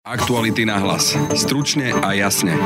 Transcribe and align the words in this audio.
Aktuality 0.00 0.64
na 0.64 0.80
hlas. 0.80 1.12
Stručne 1.36 1.92
a 1.92 2.16
jasne. 2.16 2.56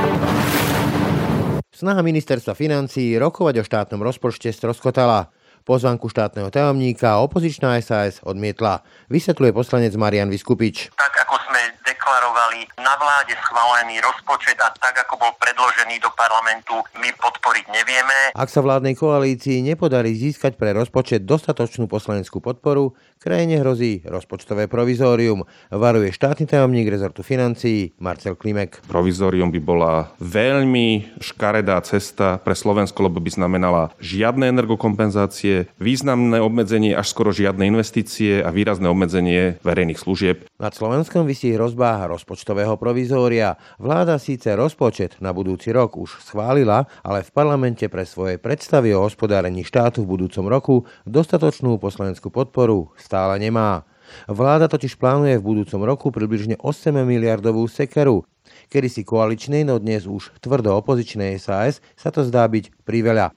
Snaha 1.75 1.99
ministerstva 2.07 2.55
financí 2.55 3.19
rokovať 3.19 3.59
o 3.59 3.67
štátnom 3.67 3.99
rozpočte 4.07 4.55
stroskotala. 4.55 5.35
Pozvanku 5.67 6.07
štátneho 6.07 6.55
tajomníka 6.55 7.19
opozičná 7.19 7.75
SAS 7.83 8.23
odmietla. 8.23 8.87
Vysvetľuje 9.11 9.51
poslanec 9.51 9.91
Marian 9.99 10.31
Vyskupič. 10.31 10.95
Tak 10.95 11.27
ako 11.27 11.35
sme 11.51 11.75
deklarovali 11.83 12.71
na 12.79 12.95
vláde 13.03 13.35
schválený 13.35 13.99
rozpočet 13.99 14.55
a 14.63 14.71
tak 14.77 14.95
ako 15.03 15.19
bol 15.19 15.33
predložený 15.35 15.99
do 16.05 16.15
parlamentu, 16.15 16.87
my 17.01 17.11
podporiť 17.19 17.67
nevieme. 17.73 18.31
Ak 18.37 18.47
sa 18.47 18.63
vládnej 18.63 18.95
koalícii 18.95 19.65
nepodarí 19.65 20.15
získať 20.15 20.55
pre 20.55 20.71
rozpočet 20.71 21.27
dostatočnú 21.27 21.91
poslaneckú 21.91 22.39
podporu, 22.39 22.95
krajine 23.25 23.57
hrozí 23.65 24.05
rozpočtové 24.05 24.69
provizórium, 24.69 25.49
varuje 25.73 26.13
štátny 26.13 26.45
tajomník 26.45 26.93
rezortu 26.93 27.25
financií 27.25 27.97
Marcel 27.97 28.37
Klimek. 28.37 28.85
Provizórium 28.85 29.49
by 29.49 29.61
bola 29.65 30.13
veľmi 30.21 31.17
škaredá 31.25 31.81
cesta 31.89 32.37
pre 32.37 32.53
Slovensko, 32.53 33.09
lebo 33.09 33.25
by 33.25 33.33
znamenala 33.33 33.97
žiadne 33.97 34.53
energokompenzácie, 34.53 35.73
významné 35.81 36.37
obmedzenie 36.45 36.93
až 36.93 37.17
skoro 37.17 37.33
žiadne 37.33 37.65
investície 37.65 38.45
a 38.45 38.53
výrazné 38.53 38.93
obmedzenie 38.93 39.57
verejných 39.65 39.97
služieb. 39.97 40.45
Nad 40.61 40.77
Slovenskom 40.77 41.25
vysí 41.25 41.57
hrozba 41.57 42.05
rozpočtového 42.05 42.77
provizória. 42.77 43.57
Vláda 43.81 44.21
síce 44.21 44.53
rozpočet 44.53 45.17
na 45.25 45.33
budúci 45.33 45.73
rok 45.73 45.97
už 45.97 46.21
schválila, 46.29 46.85
ale 47.01 47.25
v 47.25 47.33
parlamente 47.33 47.89
pre 47.89 48.05
svoje 48.05 48.37
predstavy 48.37 48.93
o 48.93 49.01
hospodárení 49.01 49.65
štátu 49.65 50.05
v 50.05 50.21
budúcom 50.21 50.45
roku 50.45 50.75
dostatočnú 51.09 51.81
poslaneckú 51.81 52.29
podporu 52.29 52.93
stále 53.15 53.39
nemá. 53.39 53.87
Vláda 54.27 54.67
totiž 54.67 54.99
plánuje 54.99 55.39
v 55.39 55.47
budúcom 55.47 55.87
roku 55.87 56.11
približne 56.11 56.59
8 56.59 56.91
miliardovú 57.07 57.63
sekeru. 57.71 58.27
Kedy 58.67 58.91
si 58.91 59.07
koaličnej, 59.07 59.63
no 59.63 59.79
dnes 59.79 60.11
už 60.11 60.35
tvrdo 60.43 60.75
opozičnej 60.83 61.39
SAS 61.39 61.79
sa 61.95 62.11
to 62.11 62.27
zdá 62.27 62.43
byť 62.51 62.75
priveľa. 62.83 63.31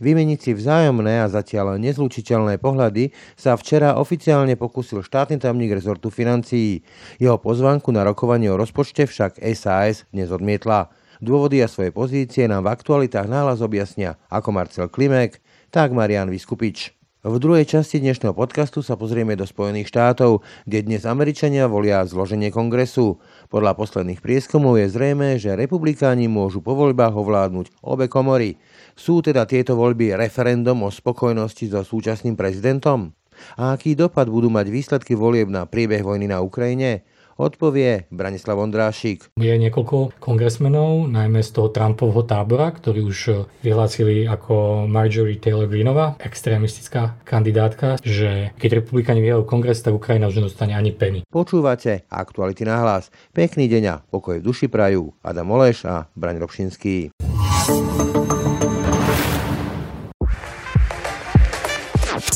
Vymeniť 0.00 0.38
si 0.40 0.50
vzájomné 0.56 1.22
a 1.22 1.30
zatiaľ 1.30 1.78
nezlučiteľné 1.78 2.58
pohľady 2.58 3.12
sa 3.36 3.54
včera 3.54 4.00
oficiálne 4.00 4.56
pokúsil 4.56 5.04
štátny 5.04 5.36
tajomník 5.38 5.76
rezortu 5.76 6.08
financií. 6.08 6.82
Jeho 7.20 7.36
pozvanku 7.36 7.92
na 7.92 8.02
rokovanie 8.02 8.50
o 8.50 8.58
rozpočte 8.58 9.04
však 9.04 9.38
SAS 9.54 10.08
dnes 10.10 10.32
odmietla. 10.32 10.90
Dôvody 11.20 11.60
a 11.60 11.68
svoje 11.68 11.92
pozície 11.92 12.48
nám 12.48 12.66
v 12.66 12.72
aktualitách 12.72 13.28
náhlas 13.28 13.60
objasnia 13.60 14.16
ako 14.32 14.48
Marcel 14.50 14.88
Klimek, 14.88 15.38
tak 15.70 15.92
Marian 15.94 16.32
Vyskupič. 16.32 16.99
V 17.20 17.36
druhej 17.36 17.68
časti 17.68 18.00
dnešného 18.00 18.32
podcastu 18.32 18.80
sa 18.80 18.96
pozrieme 18.96 19.36
do 19.36 19.44
Spojených 19.44 19.92
štátov, 19.92 20.40
kde 20.64 20.88
dnes 20.88 21.04
Američania 21.04 21.68
volia 21.68 22.00
zloženie 22.08 22.48
kongresu. 22.48 23.20
Podľa 23.52 23.76
posledných 23.76 24.24
prieskumov 24.24 24.80
je 24.80 24.88
zrejme, 24.88 25.36
že 25.36 25.52
republikáni 25.52 26.32
môžu 26.32 26.64
po 26.64 26.72
voľbách 26.72 27.12
ovládnuť 27.12 27.76
obe 27.84 28.08
komory. 28.08 28.56
Sú 28.96 29.20
teda 29.20 29.44
tieto 29.44 29.76
voľby 29.76 30.16
referendum 30.16 30.80
o 30.80 30.88
spokojnosti 30.88 31.68
so 31.68 31.84
súčasným 31.84 32.40
prezidentom? 32.40 33.12
A 33.60 33.76
aký 33.76 33.92
dopad 33.92 34.32
budú 34.32 34.48
mať 34.48 34.72
výsledky 34.72 35.12
volieb 35.12 35.52
na 35.52 35.68
priebeh 35.68 36.00
vojny 36.00 36.24
na 36.24 36.40
Ukrajine? 36.40 37.04
Odpovie 37.40 38.04
Branislav 38.12 38.60
Ondrášik. 38.60 39.32
Je 39.40 39.56
niekoľko 39.56 40.20
kongresmenov, 40.20 41.08
najmä 41.08 41.40
z 41.40 41.50
toho 41.56 41.72
Trumpovho 41.72 42.28
tábora, 42.28 42.68
ktorí 42.68 43.00
už 43.00 43.48
vyhlásili 43.64 44.28
ako 44.28 44.84
Marjorie 44.84 45.40
Taylor 45.40 45.64
Greenova, 45.64 46.20
extrémistická 46.20 47.16
kandidátka, 47.24 47.96
že 48.04 48.52
keď 48.60 48.84
republikáni 48.84 49.24
vyhrajú 49.24 49.48
kongres, 49.48 49.80
tak 49.80 49.96
Ukrajina 49.96 50.28
už 50.28 50.44
nedostane 50.44 50.76
ani 50.76 50.92
peny. 50.92 51.24
Počúvate 51.32 52.04
aktuality 52.12 52.68
na 52.68 52.84
hlas. 52.84 53.08
Pekný 53.32 53.66
deň 53.72 53.84
a 53.88 53.96
pokoj 54.04 54.36
v 54.36 54.44
duši 54.44 54.68
prajú 54.68 55.16
Adam 55.24 55.48
Oleš 55.56 55.88
a 55.88 56.12
Braň 56.12 56.44
Robšinský. 56.44 57.16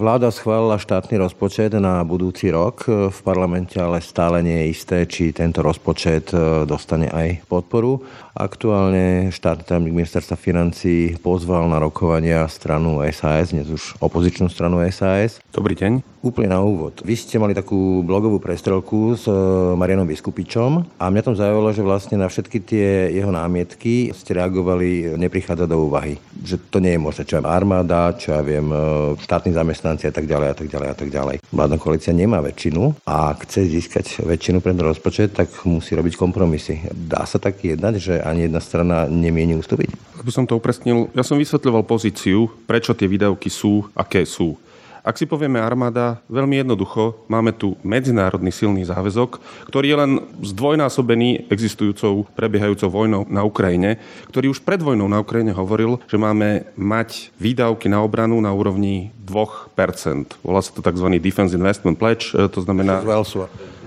Vláda 0.00 0.32
schválila 0.32 0.80
štátny 0.80 1.20
rozpočet 1.20 1.76
na 1.76 2.00
budúci 2.08 2.48
rok 2.48 2.88
v 2.88 3.18
parlamente, 3.20 3.76
ale 3.76 4.00
stále 4.00 4.40
nie 4.40 4.56
je 4.64 4.70
isté, 4.72 4.98
či 5.04 5.28
tento 5.28 5.60
rozpočet 5.60 6.32
e, 6.32 6.64
dostane 6.64 7.12
aj 7.12 7.44
podporu. 7.44 8.00
Aktuálne 8.32 9.28
štátny 9.28 9.68
tajomník 9.68 10.00
ministerstva 10.00 10.40
financí 10.40 11.20
pozval 11.20 11.68
na 11.68 11.76
rokovania 11.76 12.48
stranu 12.48 13.04
SAS, 13.12 13.52
dnes 13.52 13.68
už 13.68 14.00
opozičnú 14.00 14.48
stranu 14.48 14.80
SAS. 14.88 15.36
Dobrý 15.52 15.76
deň. 15.76 16.19
Úplne 16.20 16.52
na 16.52 16.60
úvod. 16.60 17.00
Vy 17.00 17.16
ste 17.16 17.40
mali 17.40 17.56
takú 17.56 18.04
blogovú 18.04 18.36
prestrelku 18.36 19.16
s 19.16 19.24
e, 19.24 19.32
Marianom 19.72 20.04
Vyskupičom 20.04 21.00
a 21.00 21.08
mňa 21.08 21.24
tam 21.24 21.32
zaujalo, 21.32 21.72
že 21.72 21.80
vlastne 21.80 22.20
na 22.20 22.28
všetky 22.28 22.60
tie 22.60 23.08
jeho 23.08 23.32
námietky 23.32 24.12
ste 24.12 24.36
reagovali, 24.36 25.16
neprichádza 25.16 25.64
do 25.64 25.88
úvahy. 25.88 26.20
Že 26.44 26.56
to 26.68 26.84
nie 26.84 26.92
je 26.92 27.00
možné, 27.00 27.24
čo 27.24 27.40
ja 27.40 27.48
armáda, 27.48 28.12
čo 28.20 28.36
ja 28.36 28.44
viem, 28.44 28.68
e, 28.68 28.76
štátni 29.16 29.56
zamestnanci 29.56 30.04
a 30.08 30.12
tak 30.12 30.28
ďalej 30.28 30.48
a 30.52 30.56
tak 30.60 30.68
ďalej 30.68 30.88
a 30.92 30.96
tak 31.00 31.08
ďalej. 31.08 31.36
Vládna 31.56 31.76
koalícia 31.80 32.12
nemá 32.12 32.44
väčšinu 32.44 33.00
a 33.08 33.32
chce 33.40 33.72
získať 33.72 34.20
väčšinu 34.20 34.60
pre 34.60 34.76
rozpočet, 34.76 35.32
tak 35.32 35.48
musí 35.64 35.96
robiť 35.96 36.20
kompromisy. 36.20 36.84
Dá 36.92 37.24
sa 37.24 37.40
tak 37.40 37.64
jednať, 37.64 37.94
že 37.96 38.14
ani 38.20 38.44
jedna 38.44 38.60
strana 38.60 39.08
nemieni 39.08 39.56
ustúpiť? 39.56 40.20
Aby 40.20 40.28
som 40.36 40.44
to 40.44 40.60
upresnil, 40.60 41.08
ja 41.16 41.24
som 41.24 41.40
vysvetľoval 41.40 41.88
pozíciu, 41.88 42.44
prečo 42.68 42.92
tie 42.92 43.08
výdavky 43.08 43.48
sú, 43.48 43.88
aké 43.96 44.28
sú. 44.28 44.60
Ak 45.00 45.16
si 45.16 45.24
povieme 45.24 45.56
armáda, 45.56 46.20
veľmi 46.28 46.60
jednoducho, 46.60 47.24
máme 47.24 47.56
tu 47.56 47.80
medzinárodný 47.80 48.52
silný 48.52 48.84
záväzok, 48.84 49.40
ktorý 49.72 49.86
je 49.88 49.96
len 49.96 50.12
zdvojnásobený 50.44 51.48
existujúcou, 51.48 52.28
prebiehajúcou 52.36 52.88
vojnou 52.92 53.22
na 53.32 53.40
Ukrajine, 53.40 53.96
ktorý 54.28 54.52
už 54.52 54.60
pred 54.60 54.84
vojnou 54.84 55.08
na 55.08 55.24
Ukrajine 55.24 55.56
hovoril, 55.56 55.96
že 56.04 56.20
máme 56.20 56.68
mať 56.76 57.32
výdavky 57.40 57.88
na 57.88 58.04
obranu 58.04 58.36
na 58.44 58.52
úrovni 58.52 59.08
2%. 59.24 60.36
Volá 60.44 60.60
sa 60.60 60.70
to 60.76 60.84
tzv. 60.84 61.06
Defense 61.16 61.56
Investment 61.56 61.96
Pledge, 61.96 62.36
e, 62.36 62.48
to 62.52 62.60
znamená... 62.60 63.00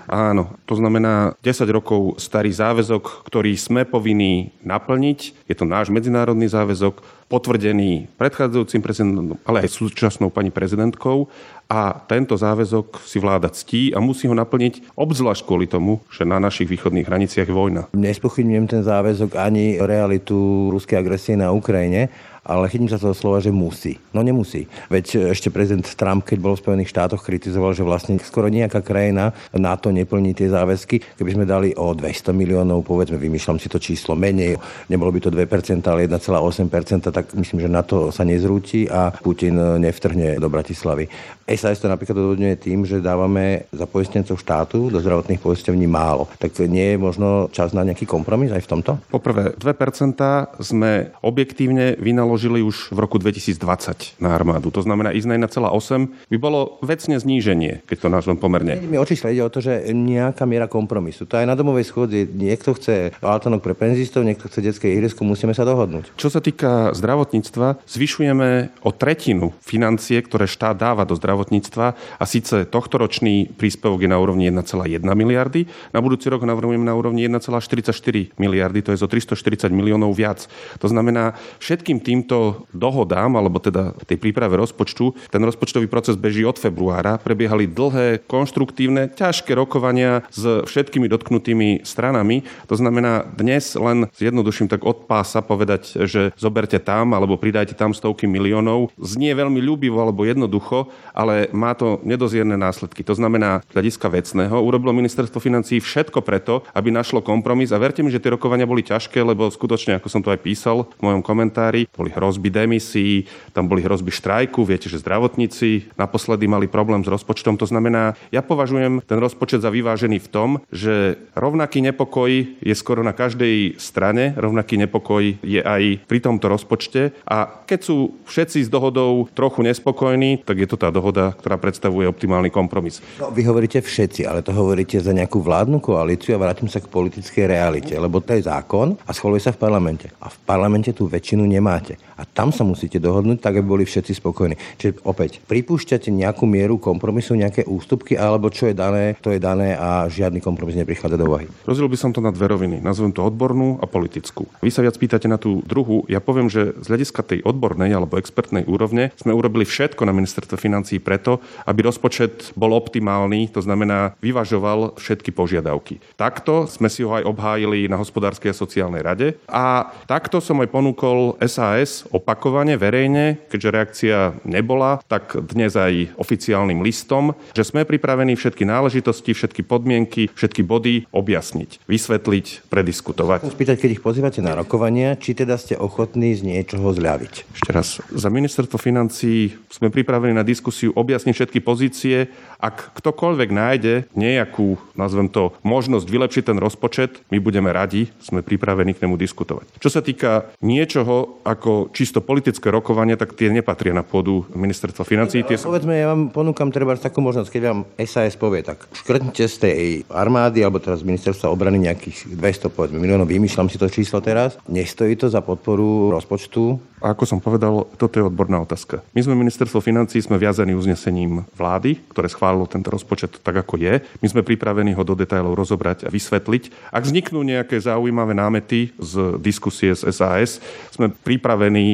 Áno, 0.08 0.56
to 0.68 0.76
znamená 0.76 1.36
10 1.42 1.68
rokov 1.72 2.20
starý 2.20 2.52
záväzok, 2.52 3.28
ktorý 3.28 3.56
sme 3.56 3.88
povinní 3.88 4.52
naplniť. 4.64 5.48
Je 5.48 5.56
to 5.56 5.64
náš 5.64 5.90
medzinárodný 5.94 6.48
záväzok, 6.52 7.24
potvrdený 7.34 8.14
predchádzajúcim 8.14 8.86
prezidentom, 8.86 9.42
ale 9.42 9.66
aj 9.66 9.74
súčasnou 9.74 10.30
pani 10.30 10.54
prezidentkou 10.54 11.26
a 11.66 11.98
tento 12.06 12.38
záväzok 12.38 13.02
si 13.02 13.18
vláda 13.18 13.50
ctí 13.50 13.90
a 13.90 13.98
musí 13.98 14.30
ho 14.30 14.38
naplniť 14.38 14.94
obzvlášť 14.94 15.42
kvôli 15.42 15.66
tomu, 15.66 16.06
že 16.14 16.30
na 16.30 16.38
našich 16.38 16.70
východných 16.70 17.10
hraniciach 17.10 17.50
je 17.50 17.56
vojna. 17.56 17.82
Nespochybňujem 17.98 18.70
ten 18.70 18.82
záväzok 18.86 19.34
ani 19.34 19.82
realitu 19.82 20.70
ruskej 20.70 21.02
agresie 21.02 21.34
na 21.34 21.50
Ukrajine, 21.50 22.14
ale 22.44 22.68
chytím 22.68 22.92
sa 22.92 23.00
toho 23.00 23.16
slova, 23.16 23.40
že 23.40 23.56
musí. 23.56 23.96
No 24.12 24.20
nemusí. 24.20 24.68
Veď 24.92 25.32
ešte 25.32 25.48
prezident 25.48 25.88
Trump, 25.88 26.28
keď 26.28 26.38
bol 26.44 26.54
v 26.60 26.64
Spojených 26.64 26.92
štátoch, 26.92 27.24
kritizoval, 27.24 27.72
že 27.72 27.88
vlastne 27.88 28.20
skoro 28.20 28.52
nejaká 28.52 28.84
krajina 28.84 29.32
NATO 29.56 29.96
neplní 29.96 30.36
tie 30.36 30.52
záväzky. 30.52 31.00
Keby 31.16 31.40
sme 31.40 31.46
dali 31.48 31.72
o 31.80 31.96
200 31.96 32.36
miliónov, 32.36 32.84
povedzme, 32.84 33.16
vymýšľam 33.16 33.64
si 33.64 33.72
to 33.72 33.80
číslo 33.80 34.20
menej, 34.20 34.60
nebolo 34.92 35.16
by 35.16 35.24
to 35.24 35.32
2%, 35.32 35.40
ale 35.88 36.12
1,8%, 36.12 37.16
tak 37.16 37.32
myslím, 37.32 37.64
že 37.64 37.72
NATO 37.72 38.12
sa 38.12 38.28
nezrúti 38.28 38.92
a 38.92 39.16
Putin 39.16 39.56
nevtrhne 39.80 40.36
do 40.36 40.52
Bratislavy. 40.52 41.08
SAS 41.48 41.80
to 41.80 41.88
napríklad 41.88 42.20
odvodňuje 42.20 42.56
tým, 42.60 42.84
že 42.84 43.04
dávame 43.04 43.72
za 43.72 43.88
poistencov 43.88 44.40
štátu 44.40 44.92
do 44.92 45.00
zdravotných 45.00 45.40
poisťovní 45.40 45.88
málo. 45.88 46.28
Tak 46.40 46.60
nie 46.68 46.96
je 46.96 46.98
možno 47.00 47.48
čas 47.52 47.72
na 47.72 47.84
nejaký 47.84 48.04
kompromis 48.08 48.52
aj 48.52 48.64
v 48.64 48.72
tomto? 48.80 48.92
Poprvé, 49.12 49.56
2% 49.56 50.60
sme 50.60 51.12
objektívne 51.24 52.00
vynaložili 52.00 52.33
vynaložili 52.34 52.66
už 52.66 52.90
v 52.90 52.98
roku 52.98 53.22
2020 53.22 54.18
na 54.18 54.34
armádu. 54.34 54.74
To 54.74 54.82
znamená 54.82 55.14
ísť 55.14 55.30
na 55.30 55.46
1,8 55.46 56.34
by 56.34 56.38
bolo 56.42 56.82
vecne 56.82 57.22
zníženie, 57.22 57.86
keď 57.86 57.98
to 58.02 58.08
nazvem 58.10 58.42
pomerne. 58.42 58.82
Ide 58.82 58.90
mi 58.90 58.98
o 58.98 59.06
čísla, 59.06 59.30
ide 59.30 59.46
o 59.46 59.54
to, 59.54 59.62
že 59.62 59.94
nejaká 59.94 60.50
miera 60.50 60.66
kompromisu. 60.66 61.30
To 61.30 61.38
aj 61.38 61.46
na 61.46 61.54
domovej 61.54 61.86
schôdzi 61.86 62.26
niekto 62.26 62.74
chce 62.74 63.14
altanok 63.22 63.62
pre 63.62 63.78
penzistov, 63.78 64.26
niekto 64.26 64.50
chce 64.50 64.66
detské 64.66 64.90
ihrisko, 64.98 65.22
musíme 65.22 65.54
sa 65.54 65.62
dohodnúť. 65.62 66.18
Čo 66.18 66.34
sa 66.34 66.42
týka 66.42 66.90
zdravotníctva, 66.98 67.86
zvyšujeme 67.86 68.82
o 68.82 68.90
tretinu 68.90 69.54
financie, 69.62 70.18
ktoré 70.26 70.50
štát 70.50 70.74
dáva 70.74 71.06
do 71.06 71.14
zdravotníctva 71.14 71.86
a 72.18 72.24
síce 72.26 72.66
tohtoročný 72.66 73.54
príspevok 73.54 74.02
je 74.02 74.10
na 74.10 74.18
úrovni 74.18 74.50
1,1 74.50 75.06
miliardy, 75.06 75.70
na 75.94 76.02
budúci 76.02 76.34
rok 76.34 76.42
navrhujeme 76.50 76.82
na 76.82 76.98
úrovni 76.98 77.30
1,44 77.30 77.94
miliardy, 78.42 78.82
to 78.82 78.90
je 78.90 78.98
zo 78.98 79.06
340 79.06 79.70
miliónov 79.70 80.18
viac. 80.18 80.50
To 80.82 80.90
znamená, 80.90 81.38
všetkým 81.62 82.02
týmto 82.24 82.64
dohodám, 82.72 83.36
alebo 83.36 83.60
teda 83.60 83.92
tej 84.08 84.16
príprave 84.16 84.56
rozpočtu, 84.56 85.12
ten 85.28 85.44
rozpočtový 85.44 85.92
proces 85.92 86.16
beží 86.16 86.48
od 86.48 86.56
februára, 86.56 87.20
prebiehali 87.20 87.68
dlhé, 87.68 88.24
konštruktívne, 88.24 89.12
ťažké 89.12 89.52
rokovania 89.52 90.24
s 90.32 90.64
všetkými 90.64 91.12
dotknutými 91.12 91.84
stranami. 91.84 92.48
To 92.72 92.80
znamená, 92.80 93.28
dnes 93.36 93.76
len 93.76 94.08
zjednoduším 94.16 94.72
tak 94.72 94.88
od 94.88 95.04
pása 95.04 95.44
povedať, 95.44 96.08
že 96.08 96.32
zoberte 96.40 96.80
tam 96.80 97.12
alebo 97.12 97.36
pridajte 97.36 97.76
tam 97.76 97.92
stovky 97.92 98.24
miliónov, 98.24 98.96
znie 98.96 99.36
veľmi 99.36 99.60
ľúbivo 99.60 100.00
alebo 100.00 100.24
jednoducho, 100.24 100.88
ale 101.12 101.52
má 101.52 101.76
to 101.76 102.00
nedozierne 102.08 102.56
následky. 102.56 103.04
To 103.04 103.20
znamená, 103.20 103.60
hľadiska 103.76 104.08
vecného 104.08 104.56
urobilo 104.64 104.96
ministerstvo 104.96 105.44
financí 105.44 105.84
všetko 105.84 106.24
preto, 106.24 106.64
aby 106.72 106.88
našlo 106.88 107.20
kompromis 107.20 107.76
a 107.76 107.82
verte 107.82 108.00
mi, 108.00 108.14
že 108.16 108.24
tie 108.24 108.32
rokovania 108.32 108.64
boli 108.64 108.80
ťažké, 108.80 109.20
lebo 109.20 109.52
skutočne, 109.52 110.00
ako 110.00 110.08
som 110.08 110.24
to 110.24 110.32
aj 110.32 110.40
písal 110.40 110.88
v 110.96 111.12
mojom 111.12 111.26
komentári, 111.26 111.90
boli 111.90 112.13
hrozby 112.14 112.54
demisí, 112.54 113.26
tam 113.52 113.66
boli 113.66 113.82
hrozby 113.82 114.14
štrajku, 114.14 114.64
viete, 114.64 114.88
že 114.88 115.02
zdravotníci 115.02 115.98
naposledy 115.98 116.46
mali 116.46 116.70
problém 116.70 117.02
s 117.02 117.10
rozpočtom. 117.10 117.58
To 117.58 117.68
znamená, 117.68 118.14
ja 118.30 118.46
považujem 118.46 119.02
ten 119.04 119.20
rozpočet 119.20 119.66
za 119.66 119.74
vyvážený 119.74 120.22
v 120.22 120.32
tom, 120.32 120.50
že 120.70 121.18
rovnaký 121.34 121.82
nepokoj 121.82 122.30
je 122.62 122.76
skoro 122.78 123.02
na 123.02 123.12
každej 123.12 123.82
strane, 123.82 124.38
rovnaký 124.38 124.78
nepokoj 124.78 125.24
je 125.42 125.62
aj 125.62 126.06
pri 126.06 126.20
tomto 126.22 126.48
rozpočte 126.48 127.12
a 127.26 127.66
keď 127.66 127.80
sú 127.82 127.98
všetci 128.30 128.66
s 128.66 128.70
dohodou 128.70 129.26
trochu 129.34 129.66
nespokojní, 129.66 130.46
tak 130.46 130.62
je 130.62 130.68
to 130.70 130.78
tá 130.78 130.94
dohoda, 130.94 131.34
ktorá 131.34 131.58
predstavuje 131.58 132.06
optimálny 132.06 132.54
kompromis. 132.54 133.02
No, 133.18 133.34
vy 133.34 133.42
hovoríte 133.48 133.82
všetci, 133.82 134.28
ale 134.28 134.46
to 134.46 134.54
hovoríte 134.54 135.00
za 135.00 135.16
nejakú 135.16 135.42
vládnu 135.42 135.82
koalíciu 135.82 136.38
a 136.38 136.44
vrátim 136.44 136.70
sa 136.70 136.84
k 136.84 136.92
politickej 136.92 137.50
realite, 137.50 137.94
lebo 137.96 138.20
to 138.20 138.38
je 138.38 138.46
zákon 138.46 139.00
a 139.08 139.12
schvaluje 139.16 139.42
sa 139.42 139.56
v 139.56 139.62
parlamente. 139.64 140.12
A 140.20 140.30
v 140.30 140.38
parlamente 140.44 140.92
tú 140.94 141.08
väčšinu 141.08 141.48
nemáte. 141.48 141.98
A 142.14 142.30
tam 142.30 142.54
sa 142.54 142.62
musíte 142.62 143.02
dohodnúť 143.02 143.42
tak, 143.42 143.58
aby 143.58 143.66
boli 143.66 143.86
všetci 143.86 144.22
spokojní. 144.22 144.56
Čiže 144.78 145.02
opäť, 145.02 145.42
pripúšťate 145.50 146.14
nejakú 146.14 146.46
mieru 146.46 146.78
kompromisu, 146.78 147.34
nejaké 147.34 147.66
ústupky, 147.66 148.14
alebo 148.14 148.54
čo 148.54 148.70
je 148.70 148.76
dané, 148.78 149.18
to 149.22 149.34
je 149.34 149.42
dané 149.42 149.74
a 149.74 150.06
žiadny 150.10 150.38
kompromis 150.42 150.78
neprichádza 150.78 151.18
do 151.18 151.26
úvahy. 151.26 151.50
Rozdiel 151.66 151.90
by 151.90 151.98
som 151.98 152.14
to 152.14 152.22
na 152.22 152.30
dve 152.30 152.50
roviny. 152.50 152.82
Nazvem 152.82 153.14
to 153.14 153.26
odbornú 153.26 153.82
a 153.82 153.86
politickú. 153.90 154.46
Vy 154.62 154.70
sa 154.70 154.86
viac 154.86 154.98
pýtate 154.98 155.26
na 155.26 155.42
tú 155.42 155.66
druhú. 155.66 156.06
Ja 156.10 156.22
poviem, 156.22 156.50
že 156.50 156.78
z 156.82 156.86
hľadiska 156.90 157.22
tej 157.26 157.40
odbornej 157.46 157.90
alebo 157.94 158.22
expertnej 158.22 158.66
úrovne 158.70 159.10
sme 159.18 159.34
urobili 159.34 159.66
všetko 159.66 160.06
na 160.06 160.14
ministerstve 160.14 160.58
financií 160.58 161.02
preto, 161.02 161.42
aby 161.66 161.86
rozpočet 161.86 162.54
bol 162.54 162.74
optimálny, 162.78 163.50
to 163.50 163.62
znamená 163.62 164.14
vyvažoval 164.22 164.98
všetky 164.98 165.34
požiadavky. 165.34 165.98
Takto 166.18 166.70
sme 166.70 166.90
si 166.90 167.02
ho 167.06 167.14
aj 167.14 167.26
obhájili 167.26 167.90
na 167.90 167.98
hospodárskej 167.98 168.54
a 168.54 168.60
sociálnej 168.60 169.02
rade 169.02 169.28
a 169.50 169.90
takto 170.06 170.42
som 170.42 170.62
aj 170.62 170.70
ponúkol 170.70 171.38
SAS 171.46 171.93
opakovane, 172.10 172.74
verejne, 172.82 173.38
keďže 173.54 173.70
reakcia 173.70 174.18
nebola, 174.48 174.98
tak 175.06 175.38
dnes 175.54 175.78
aj 175.78 176.18
oficiálnym 176.18 176.82
listom, 176.82 177.38
že 177.54 177.62
sme 177.62 177.86
pripravení 177.86 178.34
všetky 178.34 178.66
náležitosti, 178.66 179.38
všetky 179.38 179.62
podmienky, 179.62 180.34
všetky 180.34 180.66
body 180.66 181.06
objasniť, 181.14 181.86
vysvetliť, 181.86 182.74
prediskutovať. 182.74 183.46
Spýtať, 183.54 183.78
keď 183.78 183.90
ich 184.00 184.06
pozývate 184.06 184.42
na 184.42 184.58
rokovania, 184.58 185.14
či 185.20 185.38
teda 185.38 185.60
ste 185.60 185.78
ochotní 185.78 186.34
z 186.34 186.42
niečoho 186.42 186.90
zľaviť. 186.90 187.34
Ešte 187.60 187.70
raz, 187.70 188.00
za 188.00 188.30
ministerstvo 188.34 188.82
financí 188.82 189.54
sme 189.70 189.94
pripravení 189.94 190.34
na 190.34 190.48
diskusiu 190.48 190.96
objasniť 190.96 191.34
všetky 191.36 191.60
pozície. 191.60 192.32
Ak 192.64 192.96
ktokoľvek 192.96 193.50
nájde 193.52 193.94
nejakú, 194.16 194.80
nazvem 194.96 195.28
to, 195.28 195.52
možnosť 195.68 196.08
vylepšiť 196.08 196.44
ten 196.48 196.58
rozpočet, 196.62 197.20
my 197.28 197.44
budeme 197.44 197.68
radi, 197.76 198.08
sme 198.24 198.40
pripravení 198.40 198.96
k 198.96 199.04
nemu 199.04 199.20
diskutovať. 199.20 199.84
Čo 199.84 199.90
sa 199.92 200.00
týka 200.00 200.56
niečoho 200.64 201.44
ako 201.44 201.83
čisto 201.92 202.24
politické 202.24 202.70
rokovanie, 202.70 203.18
tak 203.18 203.34
tie 203.34 203.50
nepatria 203.50 203.92
na 203.92 204.06
pôdu 204.06 204.46
ministerstva 204.54 205.04
financí. 205.04 205.44
Tie. 205.44 205.60
Povedzme, 205.60 205.98
ja 205.98 206.12
vám 206.14 206.30
ponúkam 206.30 206.70
treba 206.70 206.96
takú 206.96 207.20
možnosť, 207.20 207.50
keď 207.50 207.62
vám 207.68 207.80
SAS 208.06 208.38
povie, 208.40 208.62
tak 208.62 208.86
škrtnite 208.94 209.46
z 209.50 209.58
tej 209.60 209.82
armády, 210.12 210.62
alebo 210.62 210.80
teraz 210.80 211.02
ministerstva 211.02 211.50
obrany 211.50 211.82
nejakých 211.82 212.36
200 212.36 212.70
povedzme, 212.70 213.00
miliónov, 213.02 213.28
vymýšľam 213.28 213.68
si 213.68 213.82
to 213.82 213.90
číslo 213.90 214.22
teraz. 214.22 214.56
Nestojí 214.70 215.18
to 215.18 215.28
za 215.28 215.42
podporu 215.42 216.14
rozpočtu? 216.14 216.94
A 217.04 217.12
ako 217.12 217.28
som 217.28 217.44
povedal, 217.44 217.84
toto 218.00 218.16
je 218.16 218.24
odborná 218.24 218.64
otázka. 218.64 219.04
My 219.12 219.20
sme 219.20 219.36
ministerstvo 219.36 219.84
financí, 219.84 220.24
sme 220.24 220.40
viazaní 220.40 220.72
uznesením 220.72 221.44
vlády, 221.52 222.00
ktoré 222.16 222.32
schválilo 222.32 222.64
tento 222.64 222.88
rozpočet 222.96 223.44
tak, 223.44 223.60
ako 223.60 223.76
je. 223.76 224.00
My 224.24 224.28
sme 224.32 224.40
pripravení 224.40 224.96
ho 224.96 225.04
do 225.04 225.12
detailov 225.12 225.60
rozobrať 225.60 226.08
a 226.08 226.14
vysvetliť. 226.14 226.96
Ak 226.96 227.04
vzniknú 227.04 227.44
nejaké 227.44 227.76
zaujímavé 227.76 228.32
námety 228.32 228.96
z 228.96 229.36
diskusie 229.44 229.92
s 229.92 230.08
SAS, 230.16 230.64
sme 230.96 231.12
pripravení 231.12 231.54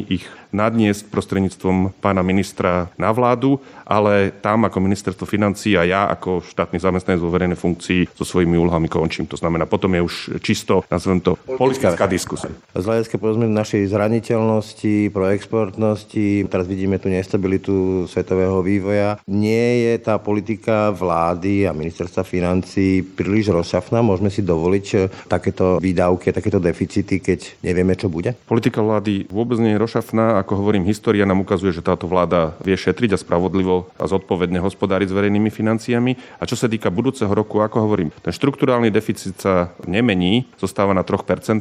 ich 0.09 0.25
nadniesť 0.49 1.07
prostredníctvom 1.13 2.01
pána 2.01 2.25
ministra 2.25 2.89
na 2.97 3.13
vládu, 3.13 3.61
ale 3.85 4.33
tam 4.41 4.65
ako 4.65 4.77
ministerstvo 4.81 5.25
financí 5.29 5.77
a 5.77 5.85
ja 5.85 6.01
ako 6.09 6.41
štátny 6.45 6.77
zamestnanec 6.81 7.21
vo 7.21 7.33
verejnej 7.33 7.57
funkcii 7.57 8.13
so 8.13 8.25
svojimi 8.25 8.57
úlohami 8.57 8.89
končím. 8.89 9.29
To 9.29 9.37
znamená, 9.37 9.69
potom 9.69 9.93
je 9.93 10.01
už 10.01 10.15
čisto, 10.41 10.81
nazvem 10.89 11.21
to, 11.21 11.37
politická 11.57 12.09
diskusia. 12.09 12.49
Z 12.73 12.85
hľadiska 12.85 13.21
povedzme 13.21 13.45
našej 13.49 13.89
zraniteľnosti, 13.89 15.13
proexportnosti, 15.13 16.49
teraz 16.49 16.65
vidíme 16.65 16.97
tú 16.97 17.09
nestabilitu 17.09 18.05
svetového 18.09 18.61
vývoja. 18.65 19.21
Nie 19.29 19.89
je 19.89 19.93
tá 20.01 20.17
politika 20.17 20.89
vlády 20.89 21.69
a 21.69 21.75
ministerstva 21.75 22.25
financí 22.25 23.05
príliš 23.05 23.53
rozšafná? 23.53 24.01
Môžeme 24.01 24.33
si 24.33 24.41
dovoliť 24.41 24.85
takéto 25.29 25.77
výdavky, 25.77 26.33
takéto 26.33 26.57
deficity, 26.57 27.21
keď 27.21 27.61
nevieme, 27.61 27.93
čo 27.93 28.09
bude? 28.09 28.33
Politika 28.49 28.81
vlády 28.81 29.29
vôbec 29.29 29.61
nie 29.61 29.77
je 29.77 29.81
rozšafná 29.81 30.38
ako 30.39 30.63
hovorím, 30.63 30.87
história 30.87 31.27
nám 31.27 31.43
ukazuje, 31.43 31.75
že 31.75 31.83
táto 31.83 32.07
vláda 32.07 32.55
vie 32.63 32.73
šetriť 32.73 33.15
a 33.15 33.21
spravodlivo 33.21 33.91
a 33.99 34.07
zodpovedne 34.07 34.63
hospodáriť 34.63 35.11
s 35.11 35.17
verejnými 35.17 35.51
financiami. 35.51 36.15
A 36.39 36.47
čo 36.47 36.55
sa 36.55 36.71
týka 36.71 36.87
budúceho 36.87 37.29
roku, 37.29 37.59
ako 37.59 37.83
hovorím, 37.83 38.09
ten 38.23 38.31
štruktúrálny 38.31 38.89
deficit 38.89 39.35
sa 39.39 39.75
nemení, 39.83 40.47
zostáva 40.55 40.95
na 40.95 41.03
3%. 41.03 41.59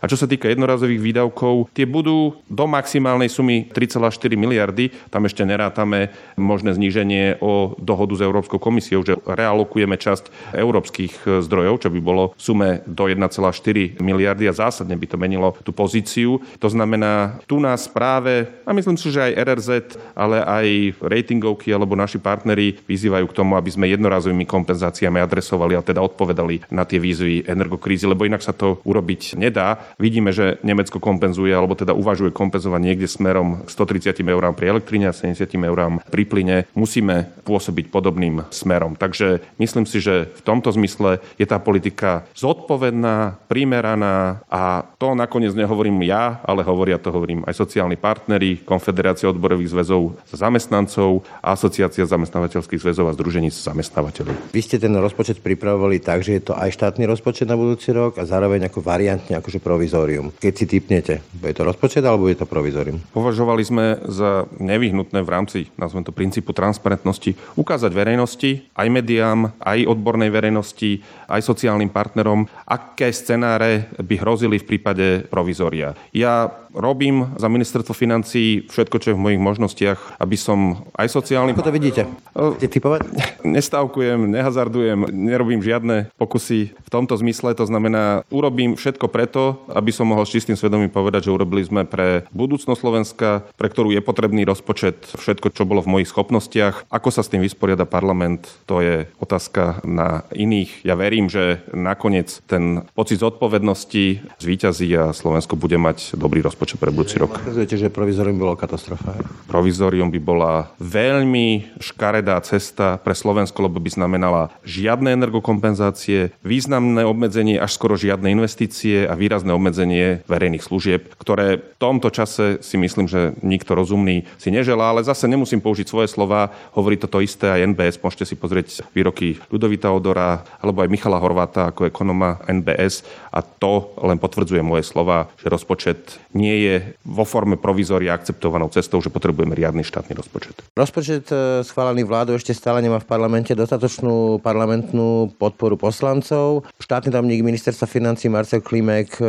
A 0.00 0.04
čo 0.08 0.16
sa 0.16 0.24
týka 0.24 0.48
jednorazových 0.48 1.02
výdavkov, 1.02 1.68
tie 1.76 1.84
budú 1.84 2.40
do 2.48 2.64
maximálnej 2.64 3.28
sumy 3.28 3.68
3,4 3.68 4.08
miliardy. 4.38 4.88
Tam 5.12 5.28
ešte 5.28 5.44
nerátame 5.44 6.14
možné 6.40 6.72
zníženie 6.72 7.38
o 7.44 7.76
dohodu 7.76 8.16
s 8.16 8.24
Európskou 8.24 8.56
komisiou, 8.56 9.04
že 9.04 9.20
realokujeme 9.28 10.00
časť 10.00 10.56
európskych 10.56 11.44
zdrojov, 11.44 11.84
čo 11.84 11.88
by 11.92 12.00
bolo 12.00 12.32
v 12.38 12.40
sume 12.40 12.68
do 12.88 13.10
1,4 13.10 14.00
miliardy 14.00 14.48
a 14.48 14.56
zásadne 14.56 14.96
by 14.96 15.06
to 15.10 15.16
menilo 15.20 15.52
tú 15.60 15.74
pozíciu. 15.74 16.40
To 16.62 16.68
znamená, 16.70 17.42
tu 17.44 17.58
nás 17.60 17.84
práve 17.90 18.13
práve, 18.14 18.46
a 18.62 18.70
myslím 18.70 18.94
si, 18.94 19.10
že 19.10 19.26
aj 19.26 19.38
RRZ, 19.42 19.70
ale 20.14 20.38
aj 20.38 20.66
ratingovky 21.02 21.74
alebo 21.74 21.98
naši 21.98 22.22
partneri 22.22 22.78
vyzývajú 22.86 23.26
k 23.26 23.34
tomu, 23.34 23.58
aby 23.58 23.74
sme 23.74 23.90
jednorazovými 23.90 24.46
kompenzáciami 24.46 25.18
adresovali 25.18 25.74
a 25.74 25.82
teda 25.82 25.98
odpovedali 25.98 26.70
na 26.70 26.86
tie 26.86 27.02
výzvy 27.02 27.50
energokrízy, 27.50 28.06
lebo 28.06 28.22
inak 28.22 28.38
sa 28.38 28.54
to 28.54 28.78
urobiť 28.86 29.34
nedá. 29.34 29.82
Vidíme, 29.98 30.30
že 30.30 30.62
Nemecko 30.62 31.02
kompenzuje, 31.02 31.50
alebo 31.50 31.74
teda 31.74 31.90
uvažuje 31.90 32.30
kompenzovať 32.30 32.80
niekde 32.86 33.10
smerom 33.10 33.66
130 33.66 34.14
eurám 34.22 34.54
pri 34.54 34.70
elektrine 34.70 35.10
a 35.10 35.16
70 35.16 35.50
eurám 35.58 35.98
pri 36.06 36.22
plyne. 36.22 36.56
Musíme 36.78 37.34
pôsobiť 37.42 37.90
podobným 37.90 38.46
smerom. 38.54 38.94
Takže 38.94 39.42
myslím 39.58 39.90
si, 39.90 39.98
že 39.98 40.30
v 40.30 40.42
tomto 40.46 40.70
zmysle 40.70 41.18
je 41.34 41.46
tá 41.50 41.58
politika 41.58 42.22
zodpovedná, 42.38 43.42
primeraná 43.50 44.38
a 44.46 44.86
to 45.02 45.18
nakoniec 45.18 45.50
nehovorím 45.50 46.06
ja, 46.06 46.38
ale 46.46 46.62
hovoria 46.62 47.02
to 47.02 47.10
hovorím 47.10 47.42
aj 47.50 47.58
sociálni 47.58 48.03
partneri, 48.04 48.60
Konfederácia 48.60 49.32
odborových 49.32 49.72
zväzov 49.72 50.20
zamestnancov, 50.28 51.24
Asociácia 51.40 52.04
zamestnávateľských 52.04 52.84
zväzov 52.84 53.08
a 53.08 53.16
Združení 53.16 53.48
zamestnávateľov. 53.48 54.52
Vy 54.52 54.60
ste 54.60 54.76
ten 54.76 54.92
rozpočet 54.92 55.40
pripravovali 55.40 56.04
tak, 56.04 56.20
že 56.20 56.36
je 56.36 56.42
to 56.44 56.52
aj 56.52 56.68
štátny 56.76 57.08
rozpočet 57.08 57.48
na 57.48 57.56
budúci 57.56 57.96
rok 57.96 58.20
a 58.20 58.28
zároveň 58.28 58.68
ako 58.68 58.84
variantne 58.84 59.40
akože 59.40 59.64
provizórium. 59.64 60.36
Keď 60.36 60.52
si 60.52 60.66
typnete, 60.68 61.24
bude 61.32 61.56
to 61.56 61.64
rozpočet 61.64 62.04
alebo 62.04 62.28
je 62.28 62.36
to 62.36 62.44
provizórium? 62.44 63.00
Považovali 63.16 63.64
sme 63.64 63.96
za 64.04 64.44
nevyhnutné 64.60 65.24
v 65.24 65.32
rámci, 65.32 65.58
nazvem 65.80 66.04
to 66.04 66.12
princípu 66.12 66.52
transparentnosti, 66.52 67.32
ukázať 67.56 67.88
verejnosti, 67.94 68.68
aj 68.76 68.88
médiám, 68.92 69.56
aj 69.62 69.88
odbornej 69.88 70.28
verejnosti, 70.28 71.00
aj 71.30 71.40
sociálnym 71.40 71.88
partnerom, 71.88 72.44
aké 72.68 73.14
scenáre 73.14 73.88
by 73.96 74.14
hrozili 74.20 74.60
v 74.60 74.68
prípade 74.68 75.06
provizória. 75.30 75.94
Ja 76.10 76.50
Robím 76.74 77.30
za 77.38 77.46
ministerstvo 77.46 77.94
financí 77.94 78.66
všetko, 78.66 78.98
čo 78.98 79.14
je 79.14 79.16
v 79.16 79.24
mojich 79.30 79.38
možnostiach, 79.38 80.18
aby 80.18 80.34
som 80.34 80.82
aj 80.98 81.06
sociálny... 81.06 81.54
Ako 81.54 81.70
to 81.70 81.70
vidíte? 81.70 82.02
Chcete 82.34 82.66
typovať? 82.66 83.00
Nestávkujem, 83.46 84.26
nehazardujem, 84.26 85.06
nerobím 85.14 85.62
žiadne 85.62 86.10
pokusy 86.18 86.74
v 86.74 86.88
tomto 86.90 87.14
zmysle. 87.14 87.54
To 87.54 87.62
znamená, 87.62 88.26
urobím 88.34 88.74
všetko 88.74 89.06
preto, 89.06 89.62
aby 89.70 89.94
som 89.94 90.10
mohol 90.10 90.26
s 90.26 90.34
čistým 90.34 90.58
svedomím 90.58 90.90
povedať, 90.90 91.30
že 91.30 91.34
urobili 91.38 91.62
sme 91.62 91.86
pre 91.86 92.26
budúcnosť 92.34 92.82
Slovenska, 92.82 93.46
pre 93.54 93.70
ktorú 93.70 93.94
je 93.94 94.02
potrebný 94.02 94.42
rozpočet, 94.42 95.14
všetko, 95.14 95.54
čo 95.54 95.62
bolo 95.62 95.78
v 95.78 95.94
mojich 95.94 96.10
schopnostiach. 96.10 96.90
Ako 96.90 97.14
sa 97.14 97.22
s 97.22 97.30
tým 97.30 97.46
vysporiada 97.46 97.86
parlament, 97.86 98.50
to 98.66 98.82
je 98.82 99.06
otázka 99.22 99.78
na 99.86 100.26
iných. 100.34 100.82
Ja 100.82 100.98
verím, 100.98 101.30
že 101.30 101.62
nakoniec 101.70 102.42
ten 102.50 102.82
pocit 102.98 103.22
zodpovednosti 103.22 104.26
zvíťazí 104.42 104.90
a 104.98 105.14
Slovensko 105.14 105.54
bude 105.54 105.78
mať 105.78 106.18
dobrý 106.18 106.42
rozpočet 106.42 106.63
pre 106.80 106.88
budúci 106.88 107.20
rok. 107.20 107.36
Ukazujete, 107.36 107.76
že 107.76 107.92
provizorium 107.92 108.40
bolo 108.40 108.56
katastrofa. 108.56 109.12
Provizorium 109.44 110.08
by 110.08 110.20
bola 110.24 110.52
veľmi 110.80 111.76
škaredá 111.76 112.40
cesta 112.40 112.96
pre 112.96 113.12
Slovensko, 113.12 113.68
lebo 113.68 113.76
by 113.76 113.92
znamenala 113.92 114.48
žiadne 114.64 115.12
energokompenzácie, 115.12 116.32
významné 116.40 117.04
obmedzenie 117.04 117.60
až 117.60 117.76
skoro 117.76 118.00
žiadne 118.00 118.32
investície 118.32 119.04
a 119.04 119.12
výrazné 119.12 119.52
obmedzenie 119.52 120.24
verejných 120.24 120.64
služieb, 120.64 121.12
ktoré 121.20 121.60
v 121.60 121.76
tomto 121.76 122.08
čase 122.08 122.64
si 122.64 122.80
myslím, 122.80 123.04
že 123.04 123.36
nikto 123.44 123.76
rozumný 123.76 124.24
si 124.40 124.48
neželá, 124.48 124.96
ale 124.96 125.04
zase 125.04 125.28
nemusím 125.28 125.60
použiť 125.60 125.84
svoje 125.84 126.08
slova, 126.08 126.48
hovorí 126.72 126.96
toto 126.96 127.20
isté 127.20 127.52
aj 127.52 127.76
NBS, 127.76 128.00
môžete 128.00 128.24
si 128.24 128.34
pozrieť 128.40 128.86
výroky 128.96 129.36
Ľudovita 129.52 129.92
Odora 129.92 130.46
alebo 130.62 130.80
aj 130.80 130.88
Michala 130.88 131.20
Horváta 131.20 131.74
ako 131.74 131.90
ekonoma 131.92 132.40
NBS 132.48 133.02
a 133.34 133.42
to 133.42 133.92
len 134.00 134.16
potvrdzuje 134.16 134.62
moje 134.62 134.86
slova, 134.86 135.28
že 135.36 135.50
rozpočet 135.50 136.22
nie 136.30 136.53
je 136.54 136.74
vo 137.04 137.24
forme 137.26 137.58
provizória 137.58 138.14
akceptovanou 138.14 138.70
cestou, 138.70 139.02
že 139.02 139.10
potrebujeme 139.10 139.54
riadny 139.54 139.84
štátny 139.84 140.14
rozpočet. 140.14 140.54
Rozpočet 140.78 141.28
e, 141.30 141.66
schválený 141.66 142.06
vládou 142.06 142.38
ešte 142.38 142.54
stále 142.54 142.80
nemá 142.80 143.02
v 143.02 143.08
parlamente 143.08 143.52
dostatočnú 143.52 144.38
parlamentnú 144.40 145.34
podporu 145.36 145.74
poslancov. 145.76 146.64
Štátny 146.80 147.12
tajomník 147.12 147.42
ministerstva 147.44 147.86
financí 147.86 148.30
Marcel 148.30 148.62
Klimek 148.62 149.18
e, 149.20 149.24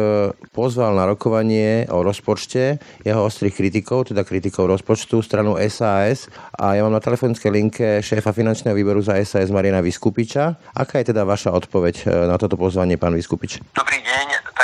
pozval 0.53 0.95
na 0.95 1.09
rokovanie 1.09 1.89
o 1.89 2.05
rozpočte 2.05 2.79
jeho 3.03 3.21
ostrých 3.25 3.57
kritikov, 3.57 4.09
teda 4.09 4.23
kritikov 4.23 4.69
rozpočtu, 4.69 5.21
stranu 5.21 5.57
SAS 5.69 6.31
a 6.55 6.77
ja 6.77 6.81
mám 6.85 6.95
na 6.95 7.03
telefonickej 7.03 7.51
linke 7.51 7.87
šéfa 8.01 8.31
finančného 8.31 8.75
výboru 8.75 9.01
za 9.01 9.17
SAS 9.25 9.51
Mariana 9.51 9.81
Vyskupiča. 9.81 10.57
Aká 10.73 11.01
je 11.01 11.11
teda 11.11 11.27
vaša 11.27 11.51
odpoveď 11.53 11.95
e, 12.03 12.05
na 12.29 12.35
toto 12.39 12.55
pozvanie, 12.55 12.95
pán 12.95 13.13
Vyskupič? 13.17 13.61
Dobrý 13.75 13.99
deň, 14.01 14.54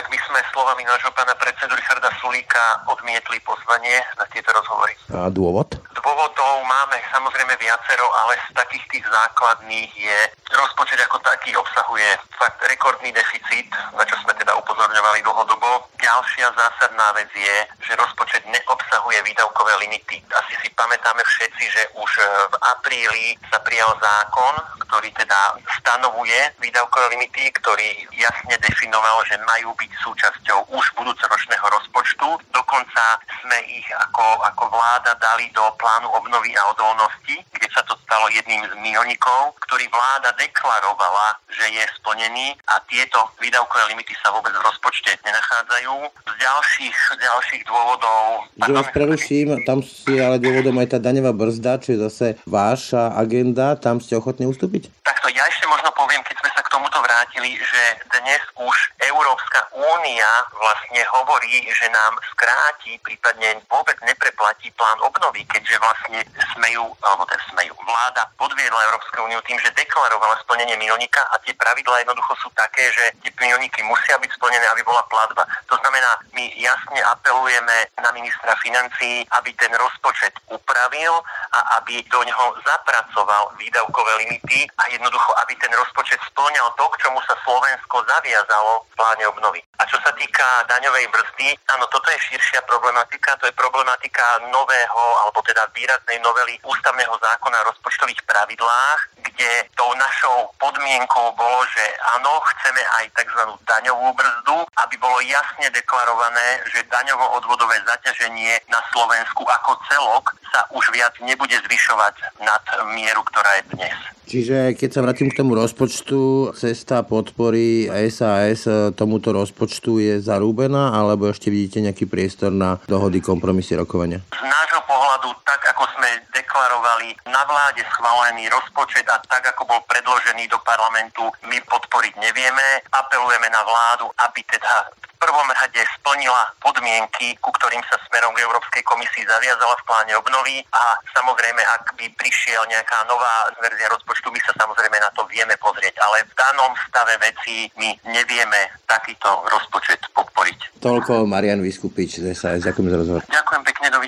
slovami 0.53 0.85
nášho 0.85 1.09
pána 1.17 1.33
predsedu 1.33 1.73
Richarda 1.73 2.09
Sulíka 2.21 2.85
odmietli 2.85 3.41
pozvanie 3.41 3.97
na 4.17 4.25
tieto 4.29 4.53
rozhovory. 4.53 4.93
A 5.09 5.29
dôvod? 5.33 5.80
Dôvodov 6.01 6.65
máme 6.65 6.97
samozrejme 7.13 7.53
viacero, 7.61 8.09
ale 8.25 8.33
z 8.49 8.57
takých 8.57 8.85
tých 8.89 9.05
základných 9.05 9.91
je 9.93 10.17
rozpočet 10.49 10.97
ako 11.05 11.21
taký 11.21 11.53
obsahuje 11.53 12.17
fakt 12.41 12.57
rekordný 12.65 13.13
deficit, 13.13 13.69
na 13.93 14.01
čo 14.09 14.17
sme 14.25 14.33
teda 14.33 14.57
upozorňovali 14.57 15.21
dlhodobo. 15.21 15.85
Ďalšia 16.01 16.49
zásadná 16.57 17.13
vec 17.13 17.29
je, 17.37 17.57
že 17.85 17.93
rozpočet 18.01 18.41
neobsahuje 18.49 19.21
výdavkové 19.21 19.77
limity. 19.85 20.25
Asi 20.33 20.57
si 20.65 20.73
pamätáme 20.73 21.21
všetci, 21.21 21.63
že 21.69 21.83
už 21.93 22.11
v 22.49 22.55
apríli 22.73 23.37
sa 23.53 23.61
prijal 23.61 23.93
zákon, 24.01 24.57
ktorý 24.89 25.13
teda 25.13 25.61
stanovuje 25.77 26.49
výdavkové 26.57 27.13
limity, 27.13 27.53
ktorý 27.61 28.09
jasne 28.17 28.57
definoval, 28.57 29.21
že 29.29 29.37
majú 29.45 29.77
byť 29.77 29.91
súčasťou 30.01 30.73
už 30.73 30.85
budúcoročného 30.97 31.65
rozpočtu. 31.69 32.27
Dokonca 32.49 33.21
sme 33.45 33.57
ich 33.69 33.85
ako, 33.93 34.41
ako 34.49 34.63
vláda 34.73 35.13
dali 35.21 35.45
do 35.53 35.63
plánu 35.77 35.90
obnovy 36.07 36.55
a 36.55 36.63
odolnosti, 36.71 37.35
kde 37.51 37.67
sa 37.71 37.83
to 37.83 37.95
stalo 38.07 38.27
jedným 38.31 38.63
z 38.67 38.73
milníkov, 38.79 39.55
ktorý 39.67 39.87
vláda 39.91 40.31
deklarovala, 40.39 41.39
že 41.51 41.65
je 41.71 41.83
splnený 41.99 42.55
a 42.71 42.79
tieto 42.87 43.19
výdavkové 43.39 43.91
limity 43.91 44.15
sa 44.19 44.31
vôbec 44.31 44.51
v 44.55 44.63
rozpočte 44.63 45.15
nenachádzajú. 45.23 45.95
Z 46.27 46.33
ďalších, 46.39 46.97
ďalších 47.19 47.63
dôvodov... 47.67 48.47
Že 48.59 48.71
vás 48.75 48.89
preruším, 48.91 49.47
tam 49.67 49.79
si 49.83 50.19
ale 50.19 50.39
dôvodom 50.39 50.75
aj 50.79 50.95
tá 50.95 50.99
daňová 50.99 51.31
brzda, 51.35 51.79
čo 51.83 51.95
je 51.95 51.99
zase 52.07 52.27
váša 52.47 53.15
agenda, 53.15 53.79
tam 53.79 53.99
ste 53.99 54.15
ochotní 54.15 54.47
ustúpiť? 54.47 54.91
Takto 55.03 55.27
ja 55.31 55.43
ešte 55.47 55.67
možno 55.67 55.91
poviem, 55.95 56.23
keď 56.27 56.35
sme 56.39 56.49
sa 56.51 56.61
k 56.63 56.71
tomuto 56.71 56.97
vrátili, 57.03 57.55
že 57.59 57.81
dnes 58.19 58.41
už 58.59 58.75
Európska 59.21 59.69
únia 59.77 60.31
vlastne 60.57 61.01
hovorí, 61.13 61.61
že 61.69 61.85
nám 61.93 62.17
skráti, 62.33 62.97
prípadne 63.05 63.61
vôbec 63.69 63.93
nepreplatí 64.01 64.73
plán 64.73 64.97
obnovy, 65.05 65.45
keďže 65.45 65.77
vlastne 65.77 66.25
smejú, 66.57 66.89
alebo 67.05 67.21
teda 67.29 67.45
smejú, 67.53 67.77
vláda 67.85 68.25
podviedla 68.41 68.87
Európsku 68.89 69.21
úniu 69.21 69.37
tým, 69.45 69.61
že 69.61 69.69
deklarovala 69.77 70.41
splnenie 70.41 70.73
milníka 70.73 71.21
a 71.29 71.37
tie 71.45 71.53
pravidlá 71.53 72.01
jednoducho 72.01 72.33
sú 72.41 72.49
také, 72.57 72.89
že 72.89 73.13
tie 73.21 73.29
milníky 73.37 73.85
musia 73.85 74.17
byť 74.17 74.31
splnené, 74.41 74.65
aby 74.73 74.81
bola 74.81 75.05
platba. 75.05 75.45
To 75.69 75.77
znamená, 75.77 76.17
my 76.33 76.49
jasne 76.57 76.97
apelujeme 77.13 77.93
na 78.01 78.09
ministra 78.17 78.57
financí, 78.57 79.21
aby 79.37 79.53
ten 79.53 79.69
rozpočet 79.77 80.33
upravil 80.49 81.13
a 81.53 81.77
aby 81.77 82.01
do 82.09 82.25
neho 82.25 82.45
zapracoval 82.65 83.53
výdavkové 83.61 84.25
limity 84.25 84.65
a 84.81 84.83
jednoducho, 84.89 85.29
aby 85.45 85.53
ten 85.61 85.69
rozpočet 85.77 86.17
splňal 86.33 86.73
to, 86.73 86.85
k 86.89 86.99
čomu 87.05 87.21
sa 87.29 87.37
Slovensko 87.45 88.01
zaviazalo 88.09 88.81
v 88.89 88.93
pláne 89.11 89.27
obnovy. 89.27 89.59
A 89.75 89.83
čo 89.83 89.99
sa 89.99 90.15
týka 90.15 90.63
daňovej 90.71 91.11
brzdy, 91.11 91.51
áno, 91.75 91.83
toto 91.91 92.07
je 92.15 92.31
širšia 92.31 92.63
problematika, 92.63 93.35
to 93.43 93.43
je 93.43 93.59
problematika 93.59 94.39
nového, 94.47 95.03
alebo 95.19 95.43
teda 95.43 95.67
výraznej 95.75 96.23
novely 96.23 96.55
ústavného 96.63 97.11
zákona 97.19 97.59
o 97.59 97.67
rozpočtových 97.75 98.23
pravidlách, 98.23 98.99
kde 99.19 99.67
tou 99.75 99.91
našou 99.99 100.47
podmienkou 100.63 101.35
bolo, 101.35 101.59
že 101.75 101.83
áno, 102.15 102.39
chceme 102.55 102.79
aj 103.03 103.05
tzv. 103.19 103.41
daňovú 103.67 104.15
brzdu, 104.15 104.63
aby 104.79 104.95
bolo 104.95 105.19
jasne 105.27 105.67
deklarované, 105.75 106.63
že 106.71 106.87
daňovo-odvodové 106.87 107.83
zaťaženie 107.83 108.63
na 108.71 108.79
Slovensku 108.95 109.43
ako 109.43 109.75
celok 109.91 110.31
sa 110.55 110.63
už 110.71 110.87
viac 110.95 111.19
nebude 111.19 111.59
zvyšovať 111.67 112.15
nad 112.39 112.63
mieru, 112.95 113.27
ktorá 113.27 113.59
je 113.59 113.75
dnes. 113.75 113.97
Čiže 114.31 114.79
keď 114.79 114.89
sa 114.95 115.03
vrátim 115.03 115.27
k 115.27 115.43
tomu 115.43 115.59
rozpočtu, 115.59 116.55
cesta 116.55 117.03
podpory 117.03 117.91
SAS 118.07 118.63
tomuto 119.01 119.33
rozpočtu 119.33 119.97
je 119.97 120.13
zarúbená, 120.21 120.93
alebo 120.93 121.25
ešte 121.33 121.49
vidíte 121.49 121.81
nejaký 121.81 122.05
priestor 122.05 122.53
na 122.53 122.77
dohody, 122.85 123.17
kompromisy, 123.17 123.73
rokovania? 123.73 124.21
Z 124.29 124.45
nášho 124.45 124.85
pohľadu, 124.85 125.33
tak 125.41 125.57
ako 125.73 125.89
sme 125.97 126.21
deklarovali 126.29 127.17
na 127.25 127.41
vláde 127.49 127.81
schválený 127.97 128.45
rozpočet 128.53 129.09
a 129.09 129.17
tak 129.25 129.41
ako 129.57 129.65
bol 129.65 129.81
predložený 129.89 130.45
do 130.53 130.61
parlamentu, 130.61 131.25
my 131.49 131.57
podporiť 131.65 132.13
nevieme. 132.21 132.85
Apelujeme 132.93 133.49
na 133.49 133.65
vládu, 133.65 134.05
aby 134.29 134.45
teda 134.45 134.93
v 134.93 135.10
prvom 135.21 135.47
rade 135.53 135.81
splnila 136.01 136.49
podmienky, 136.57 137.37
ku 137.37 137.53
ktorým 137.53 137.85
sa 137.85 138.01
smerom 138.09 138.33
k 138.33 138.41
Európskej 138.41 138.81
komisii 138.81 139.29
zaviazala 139.29 139.77
v 139.77 139.85
pláne 139.85 140.13
obnovy 140.17 140.65
a 140.73 140.97
samozrejme, 141.13 141.61
ak 141.61 141.93
by 141.93 142.05
prišiel 142.17 142.65
nejaká 142.65 143.05
nová 143.05 143.53
verzia 143.61 143.85
rozpočtu, 143.93 144.33
my 144.33 144.41
sa 144.41 144.57
samozrejme 144.57 144.97
na 144.97 145.13
to 145.13 145.21
vieme 145.29 145.53
pozrieť, 145.61 146.01
ale 146.01 146.25
v 146.25 146.33
danom 146.33 146.73
stave 146.89 147.13
veci 147.21 147.69
my 147.77 147.93
nevieme 148.09 148.73
takýto 148.89 149.45
rozpočet 149.45 150.01
podporiť. 150.17 150.81
Toľko 150.81 151.29
Marian 151.29 151.61
Vyskupič 151.61 152.17
z 152.17 152.33
SAS. 152.33 152.65
Ďakujem 152.65 152.89
za 152.89 152.97
rozhovor. 152.97 153.21
Ďakujem 153.29 153.60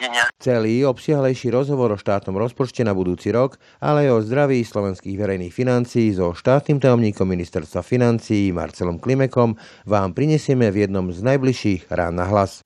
dovidenia. 0.04 0.28
Celý 0.40 0.84
obsiahlejší 0.84 1.48
rozhovor 1.52 1.96
o 1.96 1.98
štátnom 1.98 2.36
rozpočte 2.36 2.84
na 2.84 2.92
budúci 2.92 3.32
rok, 3.32 3.56
ale 3.80 4.08
aj 4.08 4.10
o 4.12 4.20
zdraví 4.20 4.60
slovenských 4.60 5.16
verejných 5.16 5.54
financií 5.56 6.12
so 6.12 6.36
štátnym 6.36 6.84
tajomníkom 6.84 7.24
ministerstva 7.24 7.80
financií 7.80 8.52
Marcelom 8.52 9.00
Klimekom 9.00 9.56
vám 9.88 10.12
prinesieme 10.12 10.68
v 10.68 10.88
jednom 10.88 11.08
z 11.08 11.24
najbližších 11.24 11.88
rán 11.88 12.20
na 12.20 12.28
hlas. 12.28 12.60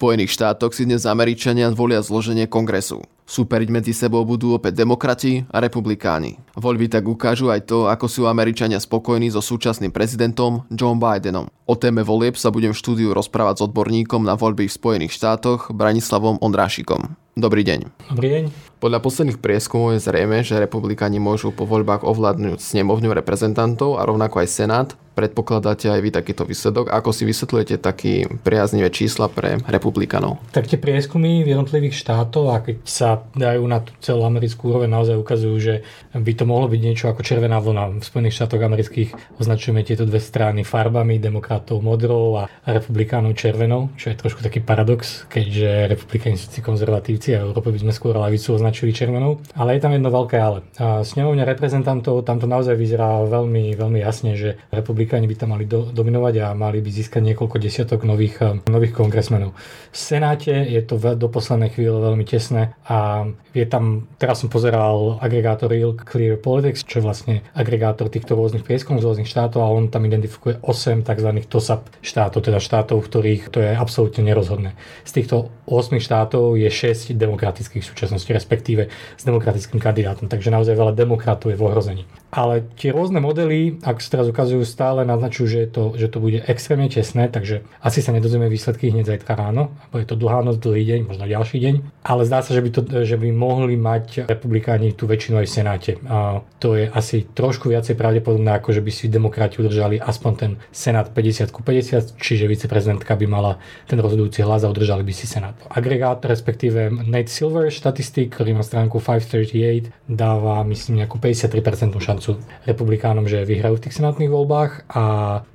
Spojených 0.00 0.32
štátoch 0.32 0.72
si 0.72 0.88
dnes 0.88 1.04
Američania 1.04 1.68
volia 1.76 2.00
zloženie 2.00 2.48
kongresu. 2.48 3.04
Súperiť 3.28 3.68
medzi 3.68 3.92
sebou 3.92 4.24
budú 4.24 4.56
opäť 4.56 4.80
demokrati 4.80 5.44
a 5.52 5.60
republikáni. 5.60 6.40
Voľby 6.56 6.88
tak 6.88 7.04
ukážu 7.04 7.52
aj 7.52 7.68
to, 7.68 7.84
ako 7.84 8.08
sú 8.08 8.24
Američania 8.24 8.80
spokojní 8.80 9.28
so 9.28 9.44
súčasným 9.44 9.92
prezidentom 9.92 10.64
Joe 10.72 10.96
Bidenom. 10.96 11.52
O 11.68 11.76
téme 11.76 12.00
volieb 12.00 12.40
sa 12.40 12.48
budem 12.48 12.72
v 12.72 12.80
štúdiu 12.80 13.12
rozprávať 13.12 13.60
s 13.60 13.64
odborníkom 13.68 14.24
na 14.24 14.40
voľby 14.40 14.72
v 14.72 14.76
Spojených 14.80 15.12
štátoch 15.20 15.68
Branislavom 15.68 16.40
Ondrášikom. 16.40 17.20
Dobrý 17.36 17.60
deň. 17.60 18.08
Dobrý 18.08 18.28
deň. 18.40 18.44
Podľa 18.80 19.04
posledných 19.04 19.36
prieskumov 19.44 20.00
je 20.00 20.08
zrejme, 20.08 20.40
že 20.40 20.56
republikáni 20.56 21.20
môžu 21.20 21.52
po 21.52 21.68
voľbách 21.68 22.08
ovládnuť 22.08 22.56
snemovňu 22.56 23.12
reprezentantov 23.12 24.00
a 24.00 24.08
rovnako 24.08 24.40
aj 24.40 24.48
senát. 24.48 24.88
Predpokladáte 25.20 25.92
aj 25.92 26.00
vy 26.00 26.08
takýto 26.08 26.48
výsledok? 26.48 26.88
Ako 26.88 27.12
si 27.12 27.28
vysvetľujete 27.28 27.76
taký 27.76 28.24
priaznivé 28.40 28.88
čísla 28.88 29.28
pre 29.28 29.60
republikanov? 29.68 30.40
Tak 30.56 30.72
tie 30.72 30.80
prieskumy 30.80 31.44
v 31.44 31.52
jednotlivých 31.52 32.00
štátov, 32.00 32.44
a 32.48 32.64
keď 32.64 32.76
sa 32.88 33.28
dajú 33.36 33.60
na 33.68 33.84
tú 33.84 33.92
celú 34.00 34.24
americkú 34.24 34.72
úroveň, 34.72 34.88
naozaj 34.88 35.20
ukazujú, 35.20 35.56
že 35.60 35.74
by 36.16 36.32
to 36.32 36.48
mohlo 36.48 36.72
byť 36.72 36.80
niečo 36.80 37.12
ako 37.12 37.20
červená 37.20 37.60
vlna. 37.60 38.00
V 38.00 38.06
Spojených 38.06 38.40
štátoch 38.40 38.62
amerických 38.64 39.36
označujeme 39.36 39.84
tieto 39.84 40.08
dve 40.08 40.22
strany 40.22 40.64
farbami, 40.64 41.20
demokratov 41.20 41.82
modrou 41.82 42.40
a 42.40 42.48
republikánov 42.64 43.34
červenou, 43.36 43.90
čo 43.98 44.14
je 44.14 44.16
trošku 44.16 44.40
taký 44.40 44.62
paradox, 44.62 45.26
keďže 45.26 45.90
republikáni 45.90 46.38
sú 46.38 46.48
konzervatívci 46.62 47.34
a 47.34 47.42
Európe 47.42 47.74
by 47.74 47.82
sme 47.82 47.90
skôr 47.90 48.14
lavicu 48.14 48.54
označili 48.54 48.94
červenou. 48.94 49.42
Ale 49.58 49.74
je 49.74 49.82
tam 49.82 49.90
jedno 49.90 50.14
veľké 50.14 50.38
ale. 50.38 50.62
Snemovňa 50.78 51.42
reprezentantov, 51.42 52.22
tam 52.22 52.38
to 52.38 52.46
naozaj 52.46 52.78
vyzerá 52.78 53.26
veľmi, 53.26 53.74
veľmi 53.74 53.98
jasne, 53.98 54.38
že 54.38 54.54
republikáni 54.70 55.09
by 55.10 55.34
tam 55.34 55.50
mali 55.58 55.66
do, 55.66 55.90
dominovať 55.90 56.34
a 56.46 56.46
mali 56.54 56.78
by 56.78 56.90
získať 56.94 57.34
niekoľko 57.34 57.58
desiatok 57.58 58.06
nových, 58.06 58.38
eh, 58.38 58.62
nových 58.70 58.94
kongresmenov. 58.94 59.58
V 59.90 59.96
Senáte 59.98 60.54
je 60.54 60.82
to 60.86 60.94
do 61.18 61.26
poslednej 61.26 61.74
chvíle 61.74 61.98
veľmi 61.98 62.22
tesné 62.22 62.78
a 62.86 63.26
je 63.50 63.66
tam, 63.66 64.06
teraz 64.14 64.46
som 64.46 64.48
pozeral 64.52 65.18
agregátor 65.18 65.74
Real 65.74 65.98
Clear 65.98 66.38
Politics, 66.38 66.86
čo 66.86 67.02
je 67.02 67.06
vlastne 67.06 67.34
agregátor 67.50 68.06
týchto 68.06 68.38
rôznych 68.38 68.62
prieskumov 68.62 69.02
z 69.02 69.10
rôznych 69.10 69.30
štátov 69.30 69.58
a 69.58 69.72
on 69.74 69.90
tam 69.90 70.06
identifikuje 70.06 70.62
8 70.62 71.02
tzv. 71.02 71.30
TOSAP 71.50 71.82
štátov, 71.98 72.46
teda 72.46 72.62
štátov, 72.62 73.02
v 73.02 73.08
ktorých 73.10 73.42
to 73.50 73.58
je 73.58 73.74
absolútne 73.74 74.22
nerozhodné. 74.22 74.78
Z 75.02 75.10
týchto 75.18 75.50
8 75.66 75.98
štátov 75.98 76.54
je 76.54 76.70
6 76.70 77.18
demokratických 77.18 77.82
v 77.82 77.90
súčasnosti, 77.90 78.30
respektíve 78.30 78.86
s 79.18 79.22
demokratickým 79.26 79.82
kandidátom, 79.82 80.30
takže 80.30 80.54
naozaj 80.54 80.78
veľa 80.78 80.94
demokratov 80.94 81.50
je 81.50 81.58
v 81.58 81.66
ohrození. 81.66 82.04
Ale 82.30 82.62
tie 82.78 82.94
rôzne 82.94 83.18
modely, 83.18 83.82
ak 83.82 83.98
sa 83.98 84.18
teraz 84.18 84.30
ukazujú, 84.30 84.62
stále 84.62 85.02
naznačujú, 85.02 85.46
že, 85.50 85.60
to, 85.66 85.98
že 85.98 86.06
to 86.06 86.22
bude 86.22 86.38
extrémne 86.46 86.86
tesné, 86.86 87.26
takže 87.26 87.66
asi 87.82 88.00
sa 88.00 88.14
nedozvieme 88.14 88.46
výsledky 88.46 88.94
hneď 88.94 89.18
zajtra 89.18 89.34
ráno, 89.34 89.74
bo 89.90 89.98
je 89.98 90.06
to 90.06 90.14
dlhá 90.14 90.46
noc, 90.46 90.62
dlhý 90.62 90.86
deň, 90.86 91.00
možno 91.10 91.26
ďalší 91.26 91.58
deň. 91.58 91.74
Ale 92.06 92.22
zdá 92.22 92.46
sa, 92.46 92.54
že 92.54 92.62
by, 92.62 92.70
to, 92.70 92.80
že 93.02 93.18
by 93.18 93.28
mohli 93.34 93.74
mať 93.74 94.30
republikáni 94.30 94.94
tú 94.94 95.10
väčšinu 95.10 95.42
aj 95.42 95.46
v 95.50 95.54
Senáte. 95.54 95.92
A 96.06 96.38
to 96.62 96.78
je 96.78 96.86
asi 96.86 97.26
trošku 97.26 97.66
viacej 97.66 97.98
pravdepodobné, 97.98 98.54
ako 98.62 98.78
že 98.78 98.82
by 98.84 98.90
si 98.94 99.10
demokrati 99.10 99.58
udržali 99.58 99.98
aspoň 99.98 100.32
ten 100.38 100.50
Senát 100.70 101.10
50 101.10 101.50
ku 101.50 101.66
50, 101.66 102.14
čiže 102.14 102.46
viceprezidentka 102.46 103.18
by 103.18 103.26
mala 103.26 103.58
ten 103.90 103.98
rozhodujúci 103.98 104.46
hlas 104.46 104.62
a 104.62 104.70
udržali 104.70 105.02
by 105.02 105.12
si 105.12 105.26
Senát. 105.26 105.58
Agregát, 105.66 106.22
respektíve 106.22 106.94
Nate 107.10 107.32
Silver, 107.32 107.74
štatistik, 107.74 108.38
ktorý 108.38 108.54
má 108.54 108.62
stránku 108.62 109.02
538, 109.02 109.90
dáva 110.06 110.62
myslím 110.68 111.02
nejakú 111.02 111.18
53% 111.18 111.96
šancu 111.96 112.19
šancu 112.20 112.44
republikánom, 112.68 113.24
že 113.24 113.48
vyhrajú 113.48 113.80
v 113.80 113.84
tých 113.88 113.96
senátnych 113.96 114.28
voľbách 114.28 114.92
a 114.92 115.04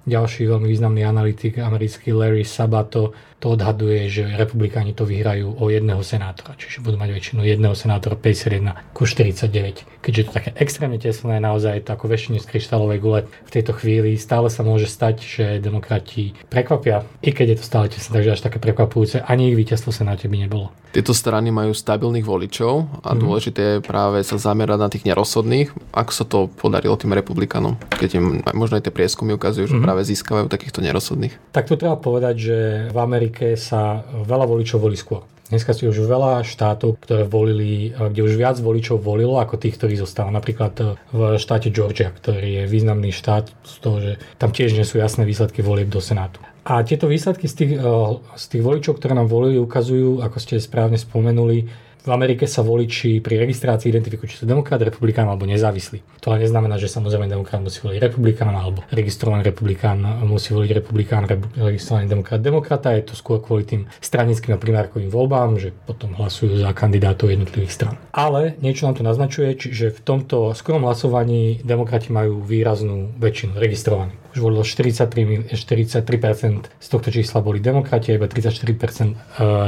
ďalší 0.10 0.50
veľmi 0.50 0.66
významný 0.66 1.06
analytik 1.06 1.62
americký 1.62 2.10
Larry 2.10 2.42
Sabato 2.42 3.14
to 3.46 3.54
odhaduje, 3.54 4.10
že 4.10 4.26
republikáni 4.26 4.98
to 4.98 5.06
vyhrajú 5.06 5.54
o 5.62 5.70
jedného 5.70 6.02
senátora, 6.02 6.58
čiže 6.58 6.82
budú 6.82 6.98
mať 6.98 7.14
väčšinu 7.14 7.46
jedného 7.46 7.78
senátora 7.78 8.18
51 8.18 8.90
ku 8.90 9.06
49. 9.06 9.86
Keďže 10.02 10.18
je 10.18 10.26
to 10.26 10.34
také 10.34 10.50
extrémne 10.58 10.98
tesné, 10.98 11.38
naozaj 11.38 11.78
je 11.78 11.86
to 11.86 11.94
ako 11.94 12.10
väčšine 12.10 12.42
z 12.42 12.50
kryštálovej 12.50 12.98
gule 12.98 13.30
v 13.30 13.54
tejto 13.54 13.78
chvíli. 13.78 14.18
Stále 14.18 14.50
sa 14.50 14.66
môže 14.66 14.90
stať, 14.90 15.22
že 15.22 15.46
demokrati 15.62 16.34
prekvapia, 16.50 17.06
i 17.22 17.30
keď 17.30 17.54
je 17.54 17.58
to 17.62 17.66
stále 17.70 17.86
tesné, 17.86 18.18
takže 18.18 18.34
až 18.34 18.42
také 18.42 18.58
prekvapujúce, 18.58 19.22
ani 19.22 19.54
ich 19.54 19.58
víťazstvo 19.62 19.94
v 19.94 20.00
senáte 20.02 20.26
by 20.26 20.42
nebolo. 20.42 20.74
Tieto 20.96 21.12
strany 21.12 21.52
majú 21.52 21.76
stabilných 21.76 22.24
voličov 22.24 23.04
a 23.04 23.12
mm. 23.12 23.20
dôležité 23.20 23.62
je 23.68 23.78
práve 23.84 24.24
sa 24.24 24.40
zamerať 24.40 24.80
na 24.80 24.88
tých 24.88 25.04
nerozhodných. 25.04 25.76
Ako 25.92 26.12
sa 26.16 26.24
to 26.24 26.48
podarilo 26.48 26.96
tým 26.96 27.12
republikanom? 27.12 27.76
Keď 28.00 28.10
im 28.16 28.40
možno 28.56 28.80
aj 28.80 28.88
tie 28.88 28.96
prieskumy 28.96 29.36
ukazujú, 29.36 29.76
že 29.76 29.76
mm. 29.76 29.84
práve 29.84 30.08
získavajú 30.08 30.48
takýchto 30.48 30.80
nerozhodných. 30.80 31.36
Tak 31.52 31.68
to 31.68 31.76
treba 31.76 32.00
povedať, 32.00 32.36
že 32.40 32.58
v 32.96 32.98
Amerike 33.04 33.35
sa 33.60 34.08
veľa 34.24 34.46
voličov 34.48 34.80
volí 34.80 34.96
skôr. 34.96 35.28
Dneska 35.46 35.78
si 35.78 35.86
už 35.86 36.10
veľa 36.10 36.42
štátov, 36.42 36.98
ktoré 37.06 37.22
volili, 37.22 37.94
kde 37.94 38.26
už 38.26 38.34
viac 38.34 38.58
voličov 38.58 38.98
volilo 38.98 39.38
ako 39.38 39.62
tých, 39.62 39.78
ktorí 39.78 39.94
zostávajú. 39.94 40.34
Napríklad 40.34 40.74
e, 40.82 40.84
v 41.14 41.38
štáte 41.38 41.70
Georgia, 41.70 42.10
ktorý 42.10 42.50
je 42.50 42.64
významný 42.66 43.14
štát 43.14 43.54
z 43.62 43.76
toho, 43.78 43.98
že 44.02 44.12
tam 44.42 44.50
tiež 44.50 44.74
nie 44.74 44.82
sú 44.82 44.98
jasné 44.98 45.22
výsledky 45.22 45.62
volieb 45.62 45.94
do 45.94 46.02
Senátu. 46.02 46.42
A 46.66 46.82
tieto 46.82 47.06
výsledky 47.06 47.46
z 47.46 47.56
tých, 47.62 47.72
e, 47.78 47.94
z 48.18 48.46
tých 48.58 48.64
voličov, 48.66 48.98
ktoré 48.98 49.14
nám 49.14 49.30
volili, 49.30 49.62
ukazujú, 49.62 50.26
ako 50.26 50.38
ste 50.42 50.58
správne 50.58 50.98
spomenuli, 50.98 51.70
v 52.06 52.12
Amerike 52.14 52.46
sa 52.46 52.62
voliči 52.62 53.20
pri 53.20 53.42
registrácii 53.42 53.90
identifikujú, 53.90 54.30
či 54.30 54.38
sú 54.42 54.46
demokrat, 54.46 54.78
republikán 54.86 55.26
alebo 55.26 55.50
nezávislí. 55.50 56.22
To 56.22 56.30
ale 56.30 56.46
neznamená, 56.46 56.78
že 56.78 56.86
samozrejme 56.88 57.26
demokrat 57.26 57.66
musí 57.66 57.82
voliť 57.82 58.00
republikán 58.00 58.54
alebo 58.54 58.86
registrovaný 58.94 59.42
republikán 59.42 59.98
musí 60.26 60.54
voliť 60.54 60.72
republikán, 60.72 61.26
registrovaný 61.58 62.06
demokrat 62.06 62.40
demokrata. 62.46 62.94
Je 62.94 63.10
to 63.10 63.18
skôr 63.18 63.42
kvôli 63.42 63.66
tým 63.66 63.82
stranickým 64.00 64.54
a 64.54 64.62
primárkovým 64.62 65.10
voľbám, 65.10 65.58
že 65.58 65.74
potom 65.74 66.14
hlasujú 66.14 66.62
za 66.62 66.70
kandidátov 66.78 67.34
jednotlivých 67.34 67.74
stran. 67.74 67.96
Ale 68.14 68.54
niečo 68.62 68.86
nám 68.86 69.02
to 69.02 69.04
naznačuje, 69.04 69.58
že 69.58 69.90
v 69.90 70.00
tomto 70.06 70.54
skorom 70.54 70.86
hlasovaní 70.86 71.66
demokrati 71.66 72.14
majú 72.14 72.46
výraznú 72.46 73.18
väčšinu 73.18 73.58
registrovaných 73.58 74.26
už 74.36 74.44
volilo 74.44 74.68
43, 74.68 75.56
43% 75.56 76.68
z 76.68 76.88
tohto 76.92 77.08
čísla 77.08 77.40
boli 77.40 77.64
demokrati 77.64 78.12
iba 78.12 78.28
34% 78.28 78.60
e, 78.60 79.16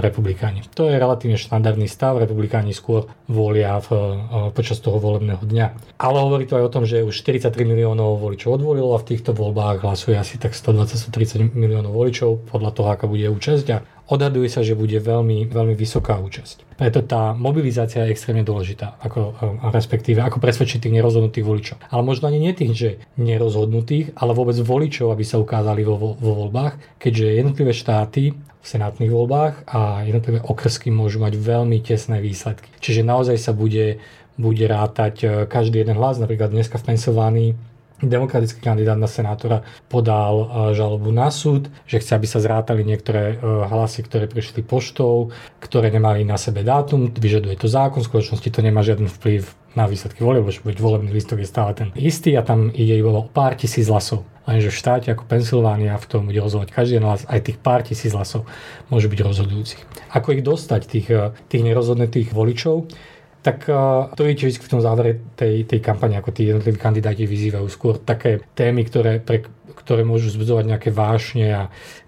republikáni. 0.04 0.68
To 0.76 0.92
je 0.92 1.00
relatívne 1.00 1.40
štandardný 1.40 1.88
stav, 1.88 2.20
republikáni 2.28 2.76
skôr 2.76 3.08
volia 3.32 3.80
v, 3.80 3.90
e, 3.90 4.52
počas 4.52 4.84
toho 4.84 5.00
volebného 5.00 5.42
dňa. 5.42 5.98
Ale 5.98 6.18
hovorí 6.20 6.44
to 6.44 6.60
aj 6.60 6.68
o 6.68 6.74
tom, 6.74 6.84
že 6.84 7.08
už 7.08 7.16
43 7.24 7.64
miliónov 7.64 8.20
voličov 8.20 8.60
odvolilo 8.60 8.92
a 8.92 9.00
v 9.00 9.16
týchto 9.16 9.32
voľbách 9.32 9.88
hlasuje 9.88 10.20
asi 10.20 10.36
tak 10.36 10.52
120-130 10.52 11.56
miliónov 11.56 11.96
voličov 11.96 12.52
podľa 12.52 12.72
toho, 12.76 12.88
aká 12.92 13.08
bude 13.08 13.26
účasť 13.32 13.68
a 13.72 13.78
odhaduje 14.08 14.48
sa, 14.48 14.64
že 14.64 14.76
bude 14.76 14.96
veľmi, 14.96 15.52
veľmi 15.52 15.76
vysoká 15.76 16.16
účasť. 16.20 16.80
Preto 16.80 17.04
tá 17.04 17.36
mobilizácia 17.36 18.08
je 18.08 18.14
extrémne 18.16 18.48
dôležitá, 18.48 18.96
ako, 19.04 19.36
respektíve 19.76 20.24
ako 20.24 20.40
presvedčiť 20.40 20.88
tých 20.88 20.96
nerozhodnutých 20.96 21.46
voličov. 21.46 21.78
Ale 21.92 22.02
možno 22.08 22.32
ani 22.32 22.40
nie 22.40 22.56
tých, 22.56 22.74
že 22.74 22.90
nerozhodnutých, 23.20 24.16
ale 24.16 24.32
vôbec 24.32 24.56
voličov, 24.56 25.12
aby 25.12 25.24
sa 25.28 25.42
ukázali 25.42 25.84
vo, 25.84 26.16
vo 26.16 26.34
voľbách, 26.46 27.02
keďže 27.02 27.38
jednotlivé 27.44 27.74
štáty 27.76 28.32
senátnych 28.68 29.08
voľbách 29.08 29.64
a 29.72 30.04
jednotlivé 30.04 30.44
okrsky 30.44 30.92
môžu 30.92 31.24
mať 31.24 31.40
veľmi 31.40 31.80
tesné 31.80 32.20
výsledky. 32.20 32.68
Čiže 32.84 33.08
naozaj 33.08 33.40
sa 33.40 33.56
bude, 33.56 34.04
bude 34.36 34.66
rátať 34.68 35.16
e, 35.24 35.28
každý 35.48 35.88
jeden 35.88 35.96
hlas. 35.96 36.20
Napríklad 36.20 36.52
dneska 36.52 36.76
v 36.76 36.88
Pensylvánii 36.92 37.50
demokratický 38.04 38.62
kandidát 38.62 38.98
na 38.98 39.10
senátora 39.10 39.66
podal 39.90 40.36
e, 40.38 40.46
žalobu 40.78 41.10
na 41.10 41.34
súd, 41.34 41.70
že 41.90 41.98
chce, 41.98 42.14
aby 42.14 42.28
sa 42.30 42.38
zrátali 42.38 42.86
niektoré 42.86 43.34
e, 43.34 43.36
hlasy, 43.42 44.06
ktoré 44.06 44.30
prišli 44.30 44.62
poštou, 44.62 45.34
ktoré 45.58 45.90
nemali 45.90 46.22
na 46.22 46.38
sebe 46.38 46.62
dátum, 46.62 47.10
vyžaduje 47.10 47.58
to 47.58 47.66
zákon, 47.66 48.06
v 48.06 48.10
skutočnosti 48.10 48.50
to 48.54 48.62
nemá 48.62 48.86
žiaden 48.86 49.10
vplyv 49.10 49.50
na 49.74 49.86
výsledky 49.86 50.26
volieb, 50.26 50.46
veď 50.46 50.78
volebný 50.82 51.14
listok 51.14 51.42
je 51.42 51.50
stále 51.50 51.74
ten 51.78 51.90
istý 51.94 52.34
a 52.34 52.42
tam 52.42 52.74
ide 52.74 52.98
iba 52.98 53.14
o 53.14 53.26
pár 53.26 53.54
tisíc 53.54 53.86
hlasov. 53.90 54.26
Lenže 54.50 54.72
v 54.72 54.80
štáte 54.80 55.08
ako 55.12 55.28
Pensylvánia 55.28 56.00
v 56.00 56.08
tom 56.08 56.22
bude 56.26 56.40
rozhodovať 56.40 56.72
každý 56.74 56.98
hlas, 57.04 57.28
aj 57.30 57.46
tých 57.46 57.58
pár 57.62 57.86
tisíc 57.86 58.16
hlasov 58.16 58.50
môže 58.90 59.06
byť 59.06 59.20
rozhodujúcich. 59.22 59.82
Ako 60.18 60.34
ich 60.34 60.42
dostať, 60.42 60.82
tých, 60.86 61.08
e, 61.14 61.36
tých 61.50 61.62
nerozhodnutých 61.66 62.34
voličov, 62.34 62.90
tak 63.48 63.64
to 64.12 64.22
je 64.28 64.34
tiež 64.36 64.60
v 64.60 64.72
tom 64.76 64.84
závere 64.84 65.24
tej, 65.40 65.64
tej 65.64 65.80
kampane, 65.80 66.20
ako 66.20 66.36
tí 66.36 66.52
jednotliví 66.52 66.76
kandidáti 66.76 67.24
vyzývajú 67.24 67.68
skôr 67.72 67.96
také 67.96 68.44
témy, 68.52 68.84
ktoré, 68.84 69.24
pre, 69.24 69.48
ktoré 69.72 70.04
môžu 70.04 70.36
vzbudzovať 70.36 70.66
nejaké 70.68 70.90
vášne 70.92 71.48
a 71.56 71.62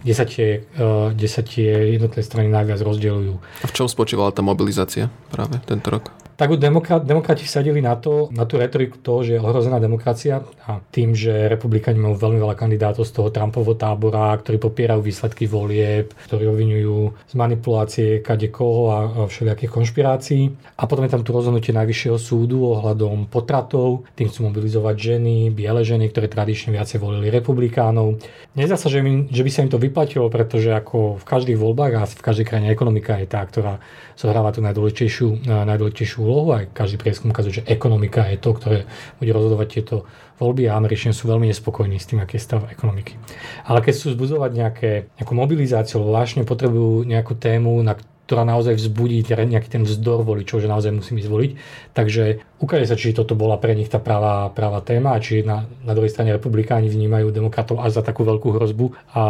kde 0.03 0.13
sa 0.19 0.27
tie, 0.27 0.67
kde 1.15 1.27
sa 1.31 1.39
tie 1.39 1.95
jednotlivé 1.95 2.23
strany 2.27 2.51
najviac 2.51 2.83
rozdeľujú. 2.83 3.33
A 3.63 3.67
v 3.71 3.75
čom 3.75 3.87
spočívala 3.87 4.35
tá 4.35 4.43
mobilizácia 4.43 5.07
práve 5.31 5.63
tento 5.63 5.87
rok? 5.87 6.11
Tak 6.39 6.55
demokrat, 6.55 7.03
demokrati 7.03 7.43
sadili 7.43 7.83
na 7.83 7.99
to, 7.99 8.31
na 8.31 8.47
tú 8.47 8.55
retoriku 8.55 8.95
toho, 9.03 9.27
že 9.27 9.35
je 9.35 9.43
ohrozená 9.43 9.75
demokracia 9.75 10.39
a 10.63 10.79
tým, 10.79 11.11
že 11.11 11.51
republikáni 11.51 11.99
majú 11.99 12.15
veľmi 12.15 12.39
veľa 12.39 12.55
kandidátov 12.55 13.03
z 13.03 13.11
toho 13.11 13.27
Trumpovho 13.27 13.75
tábora, 13.75 14.31
ktorí 14.39 14.55
popierajú 14.55 15.03
výsledky 15.03 15.51
volieb, 15.51 16.15
ktorí 16.31 16.47
obvinujú 16.47 17.11
z 17.27 17.33
manipulácie 17.35 18.09
kade 18.23 18.47
koho 18.55 18.83
a, 18.87 18.97
všelijakých 19.27 19.67
konšpirácií. 19.67 20.47
A 20.79 20.87
potom 20.87 21.03
je 21.03 21.11
tam 21.11 21.27
tu 21.27 21.35
rozhodnutie 21.35 21.75
Najvyššieho 21.75 22.15
súdu 22.15 22.71
ohľadom 22.71 23.27
potratov, 23.27 24.07
tým 24.15 24.31
chcú 24.31 24.47
mobilizovať 24.47 24.95
ženy, 24.95 25.51
biele 25.51 25.83
ženy, 25.83 26.07
ktoré 26.07 26.31
tradične 26.31 26.71
viacej 26.71 27.03
volili 27.03 27.27
republikánov. 27.27 28.15
Nezdá 28.55 28.79
sa, 28.79 28.87
že, 28.87 29.03
mi, 29.03 29.27
že 29.27 29.43
by 29.43 29.51
sa 29.51 29.63
im 29.67 29.71
to 29.75 29.75
vyplatilo, 29.75 30.31
pretože 30.31 30.71
ako 30.71 31.19
v 31.19 31.25
každých 31.27 31.59
voľbách 31.59 31.93
a 31.99 32.07
v 32.07 32.23
každej 32.23 32.47
krajine 32.47 32.71
ekonomika 32.71 33.19
je 33.19 33.27
tá, 33.27 33.43
ktorá 33.43 33.83
zohráva 34.15 34.55
tú 34.55 34.63
najdôležitejšiu, 34.63 35.47
najdôležitejšiu 35.67 36.28
úlohu. 36.29 36.53
Aj 36.53 36.69
každý 36.69 37.01
prieskum 37.01 37.33
ukazuje, 37.33 37.65
že 37.65 37.67
ekonomika 37.67 38.29
je 38.29 38.37
to, 38.37 38.53
ktoré 38.53 38.77
bude 39.17 39.31
rozhodovať 39.33 39.67
tieto 39.67 39.95
voľby 40.37 40.69
a 40.69 40.77
Američania 40.77 41.17
sú 41.17 41.27
veľmi 41.27 41.49
nespokojní 41.49 41.97
s 41.97 42.07
tým, 42.07 42.21
aký 42.21 42.37
je 42.37 42.45
stav 42.45 42.69
ekonomiky. 42.69 43.17
Ale 43.65 43.81
keď 43.81 43.93
chcú 43.97 44.07
zbudzovať 44.15 44.51
nejaké, 44.53 44.91
nejakú 45.19 45.33
mobilizáciu, 45.35 45.99
alebo 45.99 46.47
potrebujú 46.47 47.03
nejakú 47.03 47.33
tému, 47.35 47.81
na 47.81 47.97
ktorá 48.29 48.45
naozaj 48.45 48.77
vzbudí 48.77 49.25
nejaký 49.25 49.73
ten 49.73 49.81
vzdor 49.81 50.21
voličov, 50.21 50.61
že 50.61 50.69
naozaj 50.69 50.93
musím 50.93 51.17
ísť 51.17 51.29
voliť. 51.33 51.51
Takže 51.97 52.23
ukáže 52.61 52.85
sa, 52.85 52.93
či 52.93 53.17
toto 53.17 53.33
bola 53.33 53.57
pre 53.57 53.73
nich 53.73 53.89
tá 53.89 53.97
pravá, 53.97 54.53
pravá 54.53 54.85
téma 54.85 55.17
či 55.17 55.41
na, 55.41 55.65
na 55.81 55.97
druhej 55.97 56.13
strane 56.13 56.29
republikáni 56.29 56.93
vnímajú 56.93 57.33
demokratov 57.33 57.81
až 57.81 57.97
za 57.97 58.03
takú 58.05 58.21
veľkú 58.21 58.53
hrozbu 58.53 58.93
a 59.17 59.23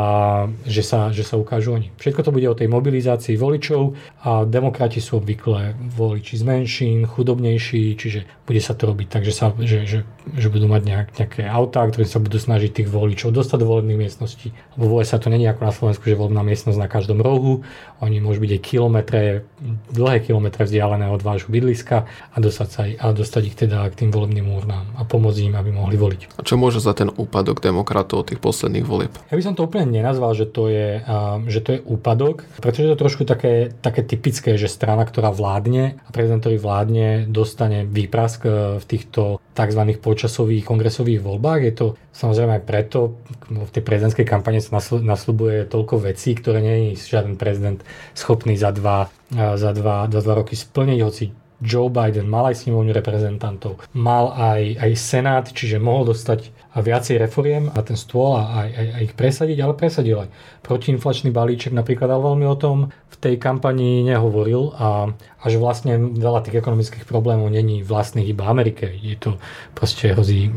že 0.67 0.83
sa, 0.83 1.15
že 1.15 1.23
sa 1.23 1.39
ukážu 1.39 1.79
oni. 1.79 1.95
Všetko 1.95 2.27
to 2.27 2.35
bude 2.35 2.43
o 2.51 2.59
tej 2.59 2.67
mobilizácii 2.67 3.39
voličov 3.39 3.95
a 4.27 4.43
demokrati 4.43 4.99
sú 4.99 5.23
obvykle 5.23 5.79
voliči 5.95 6.35
z 6.35 6.43
menšín, 6.43 7.07
chudobnejší, 7.07 7.95
čiže 7.95 8.27
bude 8.43 8.59
sa 8.59 8.75
to 8.75 8.89
robiť 8.91 9.07
tak, 9.07 9.23
že, 9.23 9.31
sa, 9.31 9.55
že, 9.61 9.85
že, 9.85 10.03
že 10.35 10.47
budú 10.51 10.67
mať 10.67 10.81
nejak, 10.83 11.07
nejaké 11.15 11.41
autá, 11.47 11.85
ktoré 11.87 12.03
sa 12.03 12.19
budú 12.19 12.41
snažiť 12.41 12.83
tých 12.83 12.89
voličov 12.91 13.31
dostať 13.31 13.61
do 13.61 13.69
volebných 13.69 14.09
miestností. 14.09 14.51
Lebo 14.75 14.99
sa 15.05 15.21
to 15.21 15.31
není 15.31 15.45
ako 15.45 15.61
na 15.63 15.71
Slovensku, 15.71 16.03
že 16.09 16.17
volebná 16.17 16.41
miestnosť 16.43 16.81
na 16.81 16.89
každom 16.89 17.21
rohu, 17.21 17.61
oni 18.01 18.17
môžu 18.17 18.41
byť 18.41 18.51
aj 18.57 18.61
kilometre, 18.89 19.45
dlhé 19.93 20.17
kilometre 20.25 20.65
vzdialené 20.65 21.13
od 21.13 21.21
vášho 21.21 21.53
bydliska 21.53 22.09
a 22.09 22.37
dostať, 22.41 22.69
sa 22.73 22.83
a 22.89 23.05
dostať 23.13 23.43
ich 23.45 23.53
teda 23.53 23.85
k 23.93 24.05
tým 24.05 24.09
volebným 24.09 24.49
úrnám 24.49 24.97
a 24.97 25.05
pomôcť 25.05 25.45
im, 25.45 25.53
aby 25.53 25.69
mohli 25.69 25.93
voliť. 25.93 26.41
A 26.41 26.41
čo 26.41 26.57
môže 26.57 26.81
za 26.81 26.97
ten 26.97 27.13
úpadok 27.13 27.61
demokratov 27.61 28.33
tých 28.33 28.41
posledných 28.41 28.85
volieb? 28.89 29.13
Ja 29.29 29.37
by 29.37 29.45
som 29.45 29.53
to 29.53 29.69
úplne 29.69 29.93
nenazval, 29.93 30.33
že 30.33 30.49
to 30.49 30.73
je, 30.73 31.05
že 31.45 31.59
to 31.61 31.69
je 31.77 31.79
úpadok, 31.85 32.49
pretože 32.57 32.89
je 32.89 32.91
to 32.97 32.97
trošku 32.97 33.23
také, 33.29 33.69
také 33.77 34.01
typické, 34.01 34.57
že 34.57 34.65
strana, 34.65 35.05
ktorá 35.05 35.29
vládne 35.29 36.01
a 36.01 36.09
prezident, 36.09 36.41
ktorý 36.41 36.57
vládne, 36.57 37.29
dostane 37.29 37.85
výprask 37.85 38.41
e, 38.49 38.81
v 38.81 38.85
týchto 38.89 39.37
tzv. 39.59 39.81
počasových 39.99 40.63
kongresových 40.63 41.19
voľbách. 41.19 41.61
Je 41.67 41.73
to 41.75 41.87
samozrejme 42.15 42.55
aj 42.55 42.63
preto, 42.63 43.19
v 43.51 43.67
tej 43.67 43.83
prezidentskej 43.83 44.23
kampane 44.23 44.63
sa 44.63 44.79
nasľubuje 44.79 45.67
toľko 45.67 46.07
vecí, 46.07 46.31
ktoré 46.39 46.63
nie 46.63 46.95
je 46.95 47.11
žiaden 47.11 47.35
prezident 47.35 47.83
schopný 48.15 48.55
za 48.55 48.71
dva, 48.71 49.11
za 49.35 49.75
dva, 49.75 50.07
za 50.07 50.21
dva 50.23 50.33
roky 50.39 50.55
splniť, 50.55 50.99
hoci 51.03 51.25
Joe 51.59 51.91
Biden 51.91 52.31
mal 52.31 52.55
aj 52.55 52.63
snemovňu 52.63 52.95
reprezentantov, 52.95 53.83
mal 53.91 54.31
aj, 54.31 54.79
aj 54.79 54.91
senát, 54.95 55.45
čiže 55.51 55.75
mohol 55.75 56.15
dostať 56.15 56.55
viacej 56.77 57.17
reforiem 57.17 57.73
a 57.73 57.81
ten 57.81 57.97
stôl 57.97 58.37
a 58.37 58.65
aj, 58.65 58.69
aj 58.77 59.01
ich 59.09 59.15
presadiť, 59.17 59.57
ale 59.57 59.73
presadil 59.73 60.21
aj 60.21 60.29
protiinflačný 60.61 61.33
balíček 61.33 61.73
napríklad, 61.73 62.13
ale 62.13 62.29
veľmi 62.29 62.45
o 62.45 62.57
tom 62.57 62.77
v 62.93 63.15
tej 63.17 63.41
kampani 63.41 64.05
nehovoril 64.05 64.77
a, 64.77 65.09
a 65.09 65.45
že 65.49 65.57
vlastne 65.57 65.97
veľa 65.97 66.45
tých 66.45 66.61
ekonomických 66.61 67.09
problémov 67.09 67.49
není 67.49 67.81
vlastných 67.81 68.29
iba 68.29 68.45
Amerike. 68.45 68.85
Je 68.85 69.17
to 69.17 69.41
proste 69.73 70.13
hrozí 70.13 70.47
e, 70.47 70.51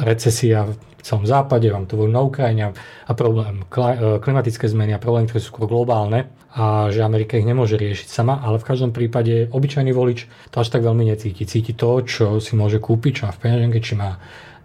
recesia 0.00 0.64
v 0.64 0.74
celom 1.04 1.28
západe, 1.28 1.68
vám 1.68 1.84
to 1.84 2.00
na 2.08 2.24
Ukrajine 2.24 2.72
a 3.04 3.12
problém 3.12 3.60
e, 3.60 4.16
klimatické 4.18 4.64
zmeny 4.72 4.96
a 4.96 5.02
problémy, 5.02 5.28
ktoré 5.28 5.44
sú 5.44 5.52
skôr 5.52 5.68
globálne 5.68 6.32
a 6.56 6.88
že 6.88 7.04
Amerika 7.04 7.36
ich 7.36 7.44
nemôže 7.44 7.76
riešiť 7.76 8.08
sama, 8.08 8.40
ale 8.40 8.56
v 8.56 8.64
každom 8.72 8.90
prípade 8.96 9.52
obyčajný 9.52 9.92
volič 9.92 10.24
to 10.48 10.64
až 10.64 10.72
tak 10.72 10.80
veľmi 10.80 11.04
necíti. 11.04 11.44
Cíti 11.44 11.76
to, 11.76 12.00
čo 12.00 12.40
si 12.40 12.56
môže 12.56 12.80
kúpiť, 12.80 13.12
čo 13.12 13.22
má 13.28 13.32
v 13.36 13.40
peňaženke, 13.44 13.78
či 13.84 13.92
má 13.92 14.16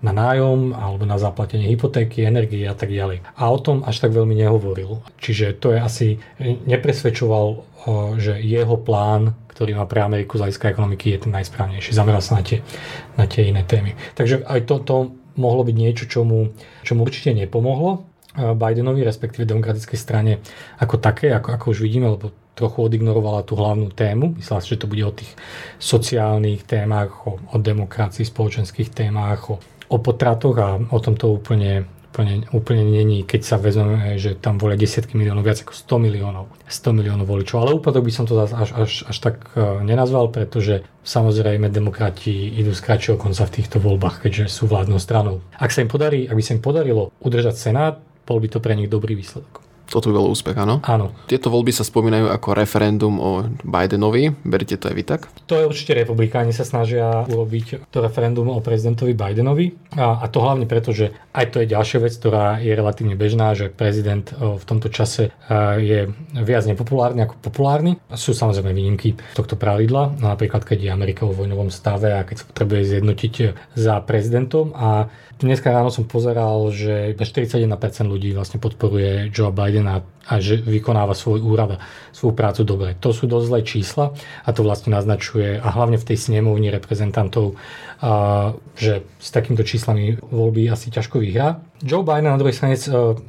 na 0.02 0.12
nájom 0.14 0.74
alebo 0.74 1.06
na 1.06 1.22
zaplatenie 1.22 1.70
hypotéky, 1.70 2.26
energie 2.26 2.66
a 2.66 2.74
tak 2.74 2.90
ďalej. 2.90 3.22
A 3.38 3.44
o 3.54 3.58
tom 3.62 3.86
až 3.86 4.02
tak 4.02 4.18
veľmi 4.18 4.34
nehovoril. 4.34 5.06
Čiže 5.22 5.58
to 5.62 5.74
je 5.74 5.80
asi, 5.80 6.08
nepresvedčoval, 6.42 7.66
že 8.18 8.42
jeho 8.42 8.78
plán, 8.82 9.38
ktorý 9.54 9.78
má 9.78 9.86
pre 9.86 10.02
Ameriku 10.02 10.38
z 10.38 10.50
hľadiska 10.50 10.74
ekonomiky, 10.74 11.14
je 11.14 11.30
ten 11.30 11.34
najsprávnejší. 11.34 11.94
Zameral 11.94 12.22
sa 12.26 12.42
na 12.42 12.44
tie, 12.46 12.66
na 13.18 13.26
tie 13.30 13.50
iné 13.50 13.62
témy. 13.62 13.94
Takže 14.18 14.46
aj 14.46 14.66
toto 14.66 15.14
mohlo 15.38 15.62
byť 15.62 15.76
niečo, 15.78 16.06
čo 16.10 16.26
mu, 16.26 16.54
čo 16.82 16.98
mu 16.98 17.06
určite 17.06 17.38
nepomohlo. 17.38 18.06
Bidenovi, 18.32 19.04
respektíve 19.04 19.44
demokratickej 19.44 20.00
strane 20.00 20.40
ako 20.80 21.04
také, 21.04 21.36
ako, 21.36 21.52
ako 21.52 21.66
už 21.76 21.80
vidíme, 21.84 22.08
lebo 22.08 22.32
trochu 22.56 22.88
odignorovala 22.88 23.44
tú 23.44 23.60
hlavnú 23.60 23.92
tému. 23.92 24.40
Myslela 24.40 24.64
si, 24.64 24.76
že 24.76 24.82
to 24.84 24.92
bude 24.92 25.04
o 25.04 25.16
tých 25.16 25.32
sociálnych 25.80 26.64
témach, 26.64 27.28
o, 27.28 27.40
o 27.40 27.56
demokracii, 27.60 28.24
spoločenských 28.24 28.92
témach, 28.92 29.52
o, 29.52 29.60
o 29.92 29.98
potratoch 30.00 30.56
a 30.56 30.80
o 30.80 31.00
tom 31.04 31.20
to 31.20 31.36
úplne, 31.36 31.84
úplne, 32.12 32.48
úplne 32.56 32.84
není, 32.88 33.28
keď 33.28 33.42
sa 33.44 33.56
vezmeme, 33.60 34.16
že 34.16 34.40
tam 34.40 34.56
volia 34.56 34.80
desiatky 34.80 35.20
miliónov, 35.20 35.44
viac 35.44 35.68
ako 35.68 35.76
100 35.76 36.06
miliónov, 36.08 36.46
100 36.64 36.96
miliónov 36.96 37.28
voličov. 37.28 37.60
Ale 37.60 37.76
úpadok 37.76 38.08
by 38.08 38.14
som 38.16 38.24
to 38.24 38.40
až, 38.40 38.72
až, 38.72 38.92
až 39.12 39.18
tak 39.20 39.52
e, 39.52 39.84
nenazval, 39.84 40.32
pretože 40.32 40.88
samozrejme 41.04 41.68
demokrati 41.68 42.32
idú 42.56 42.72
z 42.72 42.82
kratšieho 42.88 43.18
konca 43.20 43.44
v 43.44 43.56
týchto 43.60 43.84
voľbách, 43.84 44.24
keďže 44.24 44.48
sú 44.48 44.72
vládnou 44.72 45.00
stranou. 45.00 45.44
Ak 45.60 45.76
sa 45.76 45.84
im 45.84 45.92
podarí, 45.92 46.24
ak 46.32 46.36
by 46.40 46.44
sa 46.44 46.56
im 46.56 46.64
podarilo 46.64 47.12
udržať 47.20 47.56
Senát, 47.60 48.00
bol 48.24 48.40
by 48.40 48.48
to 48.48 48.64
pre 48.64 48.80
nich 48.80 48.88
dobrý 48.88 49.20
výsledok. 49.20 49.71
Toto 49.92 50.08
by 50.08 50.16
bol 50.16 50.32
úspech, 50.32 50.56
áno? 50.56 50.80
Áno. 50.88 51.12
Tieto 51.28 51.52
voľby 51.52 51.76
sa 51.76 51.84
spomínajú 51.84 52.32
ako 52.32 52.56
referendum 52.56 53.20
o 53.20 53.44
Bidenovi. 53.68 54.32
Berte 54.48 54.80
to 54.80 54.88
aj 54.88 54.96
vy 54.96 55.04
tak? 55.04 55.28
To 55.52 55.60
je 55.60 55.68
určite 55.68 55.92
republikáni 56.00 56.56
sa 56.56 56.64
snažia 56.64 57.28
urobiť 57.28 57.92
to 57.92 58.00
referendum 58.00 58.48
o 58.48 58.64
prezidentovi 58.64 59.12
Bidenovi. 59.12 59.76
A, 60.00 60.24
a 60.24 60.26
to 60.32 60.40
hlavne 60.40 60.64
preto, 60.64 60.96
že 60.96 61.12
aj 61.36 61.52
to 61.52 61.60
je 61.60 61.68
ďalšia 61.68 62.00
vec, 62.00 62.16
ktorá 62.16 62.64
je 62.64 62.72
relatívne 62.72 63.20
bežná, 63.20 63.52
že 63.52 63.68
prezident 63.68 64.24
v 64.32 64.64
tomto 64.64 64.88
čase 64.88 65.36
je 65.84 66.08
viac 66.40 66.64
nepopulárny 66.64 67.28
ako 67.28 67.36
populárny. 67.44 68.00
Sú 68.16 68.32
samozrejme 68.32 68.72
výnimky 68.72 69.20
tohto 69.36 69.60
pravidla, 69.60 70.16
napríklad 70.24 70.64
keď 70.64 70.88
je 70.88 70.96
Amerika 70.96 71.28
vo 71.28 71.36
vojnovom 71.36 71.68
stave 71.68 72.16
a 72.16 72.24
keď 72.24 72.36
sa 72.40 72.46
potrebuje 72.48 72.96
zjednotiť 72.96 73.34
za 73.76 74.00
prezidentom 74.08 74.72
a 74.72 75.12
Dneska 75.42 75.74
ráno 75.74 75.90
som 75.90 76.06
pozeral, 76.06 76.70
že 76.70 77.18
iba 77.18 77.26
41% 77.26 77.66
ľudí 78.06 78.30
vlastne 78.38 78.62
podporuje 78.62 79.34
Joe 79.34 79.50
Bidena 79.50 80.06
a 80.30 80.38
že 80.38 80.62
vykonáva 80.62 81.18
svoj 81.18 81.42
úrad 81.42 81.70
a 81.76 81.82
svoju 82.14 82.38
prácu 82.38 82.62
dobre. 82.62 82.94
To 83.02 83.10
sú 83.10 83.26
dosť 83.26 83.46
zlé 83.50 83.60
čísla 83.66 84.06
a 84.46 84.50
to 84.54 84.62
vlastne 84.62 84.94
naznačuje, 84.94 85.58
a 85.58 85.66
hlavne 85.74 85.98
v 85.98 86.06
tej 86.14 86.18
snemovni 86.30 86.70
reprezentantov, 86.70 87.58
a, 88.06 88.54
že 88.78 89.02
s 89.18 89.34
takýmito 89.34 89.66
číslami 89.66 90.22
voľby 90.22 90.70
asi 90.70 90.94
ťažko 90.94 91.18
vyhrá. 91.18 91.58
Joe 91.82 92.06
Biden 92.06 92.30
na 92.30 92.38
druhej 92.38 92.54
strane 92.54 92.78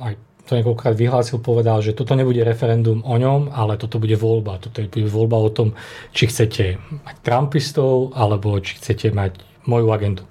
aj 0.05 0.15
to 0.45 0.59
niekoľkokrát 0.61 0.93
vyhlásil, 0.93 1.41
povedal, 1.41 1.81
že 1.81 1.97
toto 1.97 2.13
nebude 2.13 2.45
referendum 2.45 3.01
o 3.09 3.17
ňom, 3.17 3.57
ale 3.57 3.81
toto 3.81 3.97
bude 3.97 4.21
voľba. 4.21 4.61
Toto 4.61 4.85
bude 4.85 5.09
voľba 5.09 5.39
o 5.39 5.49
tom, 5.49 5.73
či 6.13 6.29
chcete 6.29 6.77
mať 7.09 7.17
Trumpistov, 7.25 8.13
alebo 8.13 8.59
či 8.61 8.77
chcete 8.77 9.15
mať 9.15 9.52
moju 9.67 9.89
agendu 9.95 10.23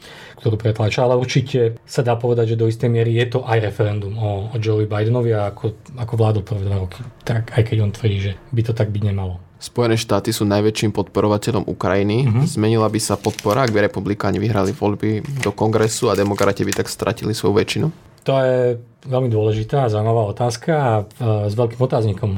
ktorú 0.42 0.58
pretlača, 0.58 1.06
ale 1.06 1.22
určite 1.22 1.78
sa 1.86 2.02
dá 2.02 2.18
povedať, 2.18 2.58
že 2.58 2.60
do 2.60 2.66
istej 2.66 2.90
miery 2.90 3.14
je 3.22 3.38
to 3.38 3.40
aj 3.46 3.62
referendum 3.62 4.18
o, 4.18 4.50
o 4.50 4.56
Joe 4.58 4.90
Bidenovi 4.90 5.38
a 5.38 5.54
ako, 5.54 5.78
ako 6.02 6.14
vládol 6.18 6.42
prvé 6.42 6.66
dva 6.66 6.82
roky. 6.82 7.06
Tak 7.22 7.54
aj 7.54 7.64
keď 7.70 7.78
on 7.86 7.94
tvrdí, 7.94 8.18
že 8.18 8.32
by 8.50 8.62
to 8.66 8.74
tak 8.74 8.90
byť 8.90 9.04
nemalo. 9.06 9.38
Spojené 9.62 9.94
štáty 9.94 10.34
sú 10.34 10.42
najväčším 10.50 10.90
podporovateľom 10.90 11.70
Ukrajiny. 11.70 12.26
Mm-hmm. 12.26 12.46
Zmenila 12.50 12.90
by 12.90 12.98
sa 12.98 13.14
podpora, 13.14 13.70
ak 13.70 13.70
by 13.70 13.86
republikáni 13.86 14.42
vyhrali 14.42 14.74
voľby 14.74 15.22
do 15.46 15.54
kongresu 15.54 16.10
a 16.10 16.18
demokrati 16.18 16.66
by 16.66 16.82
tak 16.82 16.90
stratili 16.90 17.38
svoju 17.38 17.62
väčšinu? 17.62 17.88
To 18.26 18.34
je 18.42 18.82
veľmi 19.06 19.30
dôležitá 19.30 19.86
a 19.86 19.92
zaujímavá 19.94 20.34
otázka 20.34 20.72
a 20.74 20.92
e, 20.98 21.04
s 21.50 21.54
veľkým 21.54 21.78
otáznikom 21.78 22.30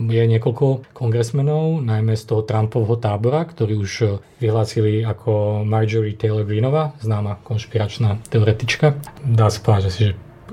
je 0.00 0.22
niekoľko 0.26 0.90
kongresmenov, 0.90 1.82
najmä 1.82 2.18
z 2.18 2.24
toho 2.26 2.42
Trumpovho 2.42 2.98
tábora, 2.98 3.46
ktorí 3.46 3.78
už 3.78 4.20
vyhlásili 4.42 5.06
ako 5.06 5.62
Marjorie 5.62 6.18
Taylor 6.18 6.42
Greenova, 6.42 6.98
známa 6.98 7.38
konšpiračná 7.46 8.18
teoretička. 8.26 8.98
Dá 9.22 9.46
sa 9.50 9.60
povedať, 9.62 9.92
že 9.94 10.08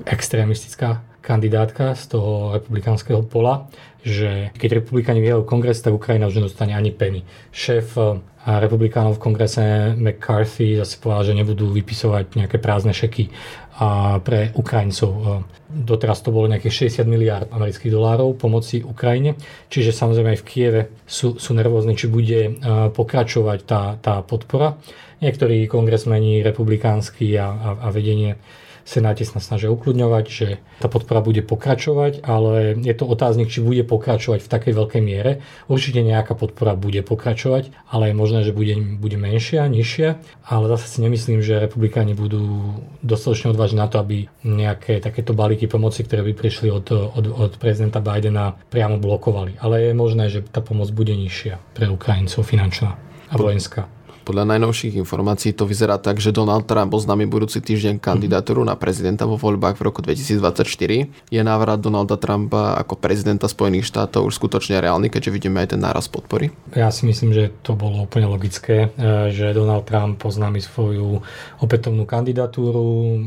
extrémistická 0.06 1.02
kandidátka 1.22 1.94
z 1.94 2.18
toho 2.18 2.58
republikánskeho 2.58 3.22
pola, 3.22 3.70
že 4.02 4.50
keď 4.58 4.82
republikáni 4.82 5.22
vyhrajú 5.22 5.46
kongres, 5.46 5.78
tak 5.78 5.94
Ukrajina 5.94 6.26
už 6.26 6.42
nedostane 6.42 6.74
ani 6.74 6.90
penny. 6.90 7.22
Šéf 7.54 7.94
eh, 7.94 8.18
republikánov 8.42 9.22
v 9.22 9.24
kongrese 9.30 9.94
McCarthy 9.94 10.82
zase 10.82 10.98
povedal, 10.98 11.30
že 11.30 11.38
nebudú 11.38 11.70
vypisovať 11.70 12.34
nejaké 12.34 12.58
prázdne 12.58 12.90
šeky 12.90 13.30
a 13.78 14.20
pre 14.20 14.52
Ukrajincov. 14.52 15.12
Eh, 15.12 15.26
doteraz 15.72 16.20
to 16.20 16.34
bolo 16.34 16.52
nejakých 16.52 16.92
60 16.92 17.08
miliard 17.08 17.48
amerických 17.48 17.92
dolárov 17.92 18.36
pomoci 18.36 18.84
Ukrajine, 18.84 19.40
čiže 19.72 19.96
samozrejme 19.96 20.36
aj 20.36 20.40
v 20.44 20.46
Kieve 20.48 20.82
sú, 21.08 21.40
sú 21.40 21.56
nervózni, 21.56 21.96
či 21.96 22.12
bude 22.12 22.40
eh, 22.48 22.52
pokračovať 22.92 23.58
tá, 23.64 23.82
tá 23.96 24.20
podpora. 24.20 24.76
Niektorí 25.22 25.70
kongresmeni 25.70 26.42
republikánsky 26.42 27.38
a, 27.38 27.46
a, 27.48 27.68
a 27.86 27.88
vedenie 27.94 28.36
Senáte 28.82 29.22
sa 29.22 29.38
snažia 29.38 29.70
ukludňovať, 29.70 30.24
že 30.26 30.48
tá 30.82 30.90
podpora 30.90 31.22
bude 31.22 31.42
pokračovať, 31.46 32.26
ale 32.26 32.74
je 32.82 32.94
to 32.94 33.06
otáznik, 33.06 33.48
či 33.48 33.62
bude 33.62 33.86
pokračovať 33.86 34.42
v 34.42 34.50
takej 34.50 34.72
veľkej 34.74 35.02
miere. 35.02 35.40
Určite 35.70 36.02
nejaká 36.02 36.34
podpora 36.34 36.74
bude 36.74 37.00
pokračovať, 37.06 37.70
ale 37.90 38.10
je 38.10 38.14
možné, 38.18 38.40
že 38.42 38.52
bude, 38.52 38.74
bude 38.98 39.14
menšia, 39.14 39.70
nižšia, 39.70 40.18
ale 40.50 40.64
zase 40.74 40.86
si 40.86 40.98
nemyslím, 41.00 41.40
že 41.40 41.62
republikáni 41.62 42.18
budú 42.18 42.74
dostatočne 43.06 43.54
odvážni 43.54 43.78
na 43.78 43.86
to, 43.86 44.02
aby 44.02 44.26
nejaké 44.42 44.98
takéto 44.98 45.32
balíky 45.32 45.70
pomoci, 45.70 46.02
ktoré 46.02 46.26
by 46.26 46.32
prišli 46.34 46.68
od, 46.68 46.90
od, 46.90 47.24
od 47.30 47.52
prezidenta 47.62 48.02
Bidena, 48.02 48.58
priamo 48.70 48.98
blokovali. 48.98 49.62
Ale 49.62 49.90
je 49.90 49.92
možné, 49.94 50.26
že 50.28 50.42
tá 50.42 50.58
pomoc 50.58 50.90
bude 50.90 51.14
nižšia 51.14 51.58
pre 51.72 51.86
Ukrajincov 51.86 52.42
finančná 52.42 52.98
a 53.30 53.34
vojenská. 53.38 54.01
Podľa 54.22 54.54
najnovších 54.54 54.94
informácií 55.02 55.50
to 55.50 55.66
vyzerá 55.66 55.98
tak, 55.98 56.22
že 56.22 56.30
Donald 56.30 56.70
Trump 56.70 56.94
oznámi 56.94 57.26
budúci 57.26 57.58
týždeň 57.58 57.98
kandidatúru 57.98 58.62
na 58.62 58.78
prezidenta 58.78 59.26
vo 59.26 59.34
voľbách 59.34 59.74
v 59.74 59.82
roku 59.82 59.98
2024. 59.98 61.10
Je 61.26 61.42
návrat 61.42 61.82
Donalda 61.82 62.14
Trumpa 62.14 62.78
ako 62.78 63.02
prezidenta 63.02 63.50
Spojených 63.50 63.90
štátov 63.90 64.30
už 64.30 64.38
skutočne 64.38 64.78
reálny, 64.78 65.10
keďže 65.10 65.34
vidíme 65.34 65.58
aj 65.58 65.74
ten 65.74 65.82
náraz 65.82 66.06
podpory? 66.06 66.54
Ja 66.70 66.94
si 66.94 67.02
myslím, 67.10 67.34
že 67.34 67.50
to 67.66 67.74
bolo 67.74 68.06
úplne 68.06 68.30
logické, 68.30 68.94
e, 68.94 69.34
že 69.34 69.50
Donald 69.50 69.90
Trump 69.90 70.22
oznámi 70.22 70.62
svoju 70.62 71.18
opätovnú 71.58 72.06
kandidatúru. 72.06 72.86
E, 72.86 73.20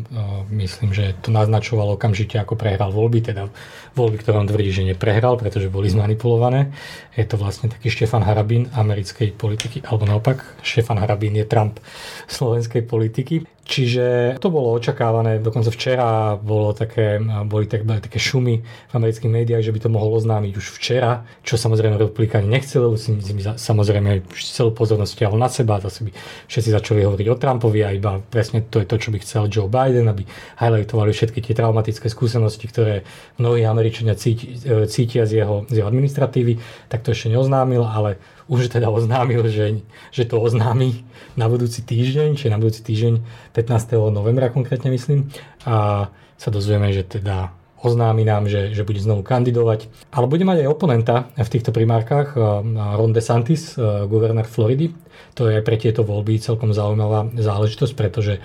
myslím, 0.55 0.95
že 0.95 1.12
to 1.19 1.27
naznačovalo 1.27 1.99
okamžite, 1.99 2.39
ako 2.39 2.55
prehral 2.55 2.95
voľby, 2.95 3.19
teda 3.36 3.51
voľby, 3.99 4.23
ktoré 4.23 4.39
on 4.39 4.47
tvrdí, 4.47 4.71
že 4.71 4.88
neprehral, 4.88 5.36
pretože 5.36 5.67
boli 5.67 5.91
zmanipulované. 5.91 6.71
Je 7.19 7.27
to 7.27 7.36
vlastne 7.36 7.67
taký 7.67 7.91
Štefan 7.91 8.23
Harabin 8.23 8.71
americkej 8.71 9.36
politiky, 9.36 9.84
alebo 9.84 10.08
naopak, 10.08 10.43
Štefan 10.86 11.02
Harabin 11.02 11.34
je 11.34 11.50
Trump 11.50 11.82
slovenskej 12.30 12.86
politiky. 12.86 13.41
Čiže 13.65 14.38
to 14.38 14.54
bolo 14.54 14.78
očakávané, 14.78 15.41
dokonca 15.41 15.74
včera 15.74 16.38
bolo 16.38 16.78
také, 16.78 17.17
boli 17.50 17.65
tak, 17.65 17.82
také 17.82 18.21
šumy 18.21 18.62
v 18.62 18.93
amerických 18.93 19.34
médiách, 19.34 19.65
že 19.65 19.74
by 19.74 19.80
to 19.82 19.89
mohol 19.89 20.13
oznámiť 20.21 20.54
už 20.54 20.78
včera, 20.78 21.26
čo 21.41 21.58
samozrejme 21.58 21.98
republikáni 21.98 22.45
nechceli, 22.45 22.93
si, 22.93 23.17
si, 23.26 23.34
samozrejme 23.41 24.21
celú 24.38 24.69
pozornosť 24.69 25.26
ťahol 25.26 25.41
na 25.41 25.50
seba, 25.50 25.82
zase 25.82 26.06
by 26.06 26.13
všetci 26.45 26.69
začali 26.78 27.10
hovoriť 27.10 27.26
o 27.26 27.39
Trumpovi 27.41 27.82
a 27.82 27.89
iba 27.89 28.21
presne 28.21 28.62
to 28.62 28.78
je 28.78 28.86
to, 28.86 29.02
čo 29.02 29.10
by 29.10 29.17
chcel 29.26 29.50
Joe 29.50 29.65
Biden, 29.65 30.13
aby 30.13 30.30
highlightovali 30.62 31.10
všetky 31.10 31.41
tie 31.41 31.58
traumatické 31.58 32.06
skúsenosti, 32.06 32.69
ktoré 32.69 33.02
mnohí 33.41 33.65
Američania 33.65 34.13
e, 34.13 34.86
cítia 34.86 35.26
z 35.26 35.41
jeho, 35.41 35.65
z 35.65 35.82
jeho 35.82 35.89
administratívy, 35.89 36.62
tak 36.86 37.02
to 37.02 37.17
ešte 37.17 37.34
neoznámil, 37.34 37.82
ale 37.82 38.21
už 38.45 38.69
teda 38.69 38.93
oznámil, 38.93 39.45
že, 39.49 39.81
že 40.13 40.23
to 40.25 40.38
oznámi 40.38 41.01
na 41.34 41.49
budúci 41.49 41.81
týždeň, 41.81 42.38
čiže 42.38 42.53
na 42.53 42.62
budúci 42.62 42.86
týždeň 42.86 43.13
15. 43.58 44.13
novembra 44.13 44.53
konkrétne 44.53 44.93
myslím 44.93 45.34
a 45.65 46.08
sa 46.36 46.49
dozvieme, 46.51 46.93
že 46.93 47.08
teda 47.08 47.55
oznámi 47.86 48.25
nám, 48.25 48.49
že, 48.49 48.73
že 48.73 48.81
bude 48.81 48.97
znovu 48.97 49.21
kandidovať. 49.21 50.10
Ale 50.10 50.25
bude 50.25 50.41
mať 50.41 50.65
aj 50.65 50.71
oponenta 50.73 51.15
v 51.38 51.49
týchto 51.53 51.69
primárkach, 51.69 52.34
Ron 52.73 53.13
DeSantis, 53.13 53.77
guvernér 54.10 54.49
Floridy. 54.49 54.89
To 55.38 55.45
je 55.45 55.62
pre 55.62 55.77
tieto 55.77 56.01
voľby 56.01 56.41
celkom 56.41 56.73
zaujímavá 56.73 57.29
záležitosť, 57.38 57.93
pretože 57.93 58.41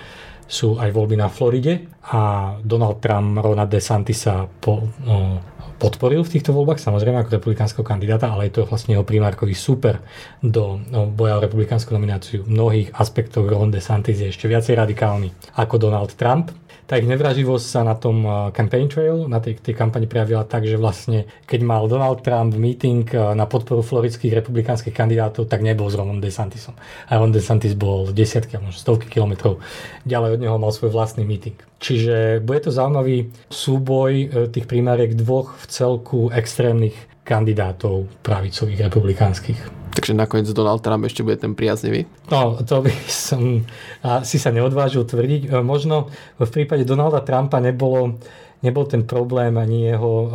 sú 0.50 0.82
aj 0.82 0.90
voľby 0.90 1.14
na 1.14 1.30
Floride 1.30 1.86
a 2.10 2.52
Donald 2.58 2.98
Trump 2.98 3.38
Rona 3.38 3.70
DeSantisa 3.70 4.50
po, 4.58 4.82
no, 5.06 5.38
podporil 5.78 6.26
v 6.26 6.32
týchto 6.36 6.50
voľbách, 6.50 6.82
samozrejme 6.82 7.22
ako 7.22 7.38
republikánskeho 7.38 7.86
kandidáta, 7.86 8.34
ale 8.34 8.50
je 8.50 8.58
to 8.58 8.66
vlastne 8.66 8.98
jeho 8.98 9.06
primárkový 9.06 9.54
super 9.54 10.02
do 10.42 10.82
no, 10.90 11.06
boja 11.06 11.38
o 11.38 11.44
republikánsku 11.46 11.94
nomináciu. 11.94 12.42
V 12.42 12.50
mnohých 12.50 12.92
aspektoch 12.98 13.46
Ron 13.46 13.70
DeSantis 13.70 14.18
je 14.18 14.28
ešte 14.28 14.50
viacej 14.50 14.74
radikálny 14.74 15.30
ako 15.54 15.78
Donald 15.78 16.12
Trump 16.18 16.50
tá 16.90 16.98
ich 16.98 17.06
nevraživosť 17.06 17.66
sa 17.70 17.86
na 17.86 17.94
tom 17.94 18.26
campaign 18.50 18.90
trail, 18.90 19.30
na 19.30 19.38
tej, 19.38 19.62
tej 19.62 19.78
kampani 19.78 20.10
prejavila 20.10 20.42
tak, 20.42 20.66
že 20.66 20.74
vlastne 20.74 21.30
keď 21.46 21.62
mal 21.62 21.86
Donald 21.86 22.26
Trump 22.26 22.58
meeting 22.58 23.06
na 23.14 23.46
podporu 23.46 23.86
floridských 23.86 24.42
republikánskych 24.42 24.90
kandidátov, 24.90 25.46
tak 25.46 25.62
nebol 25.62 25.86
s 25.86 25.94
Ronom 25.94 26.18
DeSantisom. 26.18 26.74
A 27.06 27.14
Ron 27.14 27.30
DeSantis 27.30 27.78
bol 27.78 28.10
desiatky, 28.10 28.58
možno 28.58 28.74
stovky 28.74 29.06
kilometrov 29.06 29.62
ďalej 30.02 30.34
od 30.34 30.40
neho 30.42 30.56
mal 30.58 30.74
svoj 30.74 30.90
vlastný 30.90 31.22
meeting. 31.22 31.54
Čiže 31.78 32.42
bude 32.42 32.58
to 32.58 32.74
zaujímavý 32.74 33.30
súboj 33.54 34.10
e, 34.10 34.26
tých 34.50 34.66
primáriek 34.66 35.14
dvoch 35.14 35.54
v 35.62 35.64
celku 35.70 36.28
extrémnych 36.34 36.98
kandidátov 37.22 38.10
pravicových 38.26 38.90
republikánskych. 38.90 39.79
Takže 39.90 40.14
nakoniec 40.14 40.46
Donald 40.54 40.86
Trump 40.86 41.02
ešte 41.02 41.26
bude 41.26 41.34
ten 41.36 41.58
priaznivý? 41.58 42.06
No, 42.30 42.62
to 42.62 42.86
by 42.86 42.94
som 43.10 43.66
si 44.22 44.38
sa 44.38 44.50
neodvážil 44.54 45.02
tvrdiť. 45.02 45.50
E, 45.50 45.60
možno 45.66 46.08
v 46.38 46.50
prípade 46.50 46.86
Donalda 46.86 47.26
Trumpa 47.26 47.58
nebolo, 47.58 48.22
nebol 48.62 48.86
ten 48.86 49.02
problém 49.02 49.58
ani 49.58 49.90
jeho, 49.90 50.14
e, 50.14 50.28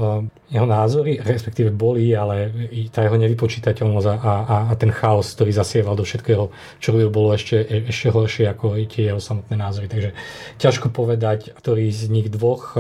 jeho 0.52 0.68
názory, 0.68 1.24
respektíve 1.24 1.72
boli, 1.72 2.12
ale 2.12 2.52
tá 2.91 3.08
jeho 3.08 3.15
nevypočítateľnosť 3.15 4.08
a, 4.12 4.15
a, 4.20 4.58
a 4.70 4.74
ten 4.76 4.91
chaos, 4.91 5.32
ktorý 5.32 5.56
zasieval 5.56 5.96
do 5.96 6.04
všetkého, 6.04 6.52
čo 6.84 6.88
robil, 6.91 7.08
bolo 7.08 7.32
ešte, 7.32 7.63
e, 7.63 7.88
ešte 7.88 8.12
horšie 8.12 8.52
ako 8.52 8.76
tie 8.91 9.15
jeho 9.15 9.24
samotné 9.24 9.56
názory. 9.56 9.88
Takže 9.88 10.12
ťažko 10.60 10.91
povedať, 10.91 11.56
ktorý 11.56 11.88
z 11.96 12.12
nich 12.12 12.28
dvoch 12.28 12.76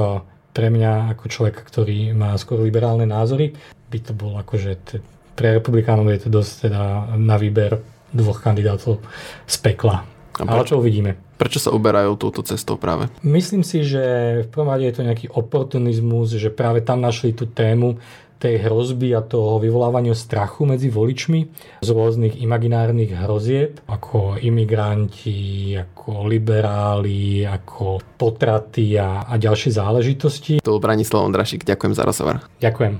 pre 0.55 0.71
mňa 0.71 1.15
ako 1.15 1.23
človek, 1.27 1.55
ktorý 1.67 2.15
má 2.15 2.31
skôr 2.39 2.63
liberálne 2.63 3.03
názory, 3.03 3.55
by 3.91 3.99
to 3.99 4.11
bol 4.15 4.39
akože 4.39 5.03
pre 5.35 5.59
republikánov 5.59 6.07
je 6.15 6.25
to 6.25 6.29
dosť 6.31 6.51
teda 6.71 6.81
na 7.19 7.35
výber 7.35 7.83
dvoch 8.15 8.39
kandidátov 8.39 9.03
z 9.43 9.55
pekla. 9.59 10.07
Ale 10.35 10.67
čo 10.67 10.83
uvidíme. 10.83 11.15
Prečo 11.35 11.59
sa 11.59 11.71
uberajú 11.71 12.15
touto 12.19 12.43
cestou 12.43 12.75
práve? 12.79 13.11
Myslím 13.23 13.63
si, 13.63 13.83
že 13.83 14.03
v 14.43 14.47
prvom 14.51 14.71
rade 14.71 14.87
je 14.87 14.95
to 14.95 15.07
nejaký 15.07 15.27
oportunizmus, 15.31 16.35
že 16.35 16.51
práve 16.51 16.83
tam 16.83 17.03
našli 17.03 17.35
tú 17.35 17.47
tému 17.47 17.99
tej 18.35 18.67
hrozby 18.67 19.15
a 19.15 19.23
toho 19.23 19.63
vyvolávania 19.63 20.11
strachu 20.11 20.67
medzi 20.67 20.91
voličmi 20.91 21.39
z 21.79 21.87
rôznych 21.87 22.35
imaginárnych 22.43 23.15
hrozieb, 23.15 23.79
ako 23.87 24.35
imigranti, 24.43 25.71
ako 25.79 26.27
liberáli, 26.27 27.47
ako 27.47 28.03
potraty 28.19 28.99
a, 28.99 29.23
a 29.23 29.39
ďalšie 29.39 29.79
záležitosti. 29.79 30.53
To 30.61 30.75
bol 30.75 30.83
Branislav 30.83 31.23
Ondrašik, 31.23 31.63
ďakujem 31.63 31.93
za 31.95 32.03
rozhovor. 32.03 32.43
Ďakujem. 32.59 32.93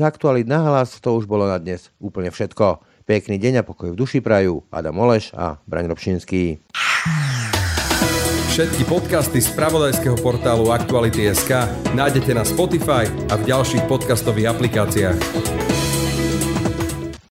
Z 0.00 0.08
aktualit 0.08 0.48
na 0.48 0.64
hlas 0.64 0.96
to 0.96 1.12
už 1.12 1.28
bolo 1.28 1.44
na 1.44 1.60
dnes 1.60 1.92
úplne 2.00 2.32
všetko. 2.32 2.80
Pekný 3.04 3.36
deň 3.36 3.60
a 3.60 3.66
pokoj 3.68 3.92
v 3.92 4.00
duši 4.00 4.24
prajú 4.24 4.64
Adam 4.72 4.96
Oleš 4.96 5.28
a 5.36 5.60
Braň 5.68 5.92
Robšinský. 5.92 6.56
Všetky 8.48 8.88
podcasty 8.88 9.44
z 9.44 9.52
pravodajského 9.52 10.16
portálu 10.24 10.72
Aktuality.sk 10.72 11.68
nájdete 11.92 12.32
na 12.32 12.48
Spotify 12.48 13.04
a 13.28 13.36
v 13.36 13.44
ďalších 13.44 13.84
podcastových 13.92 14.56
aplikáciách. 14.56 15.69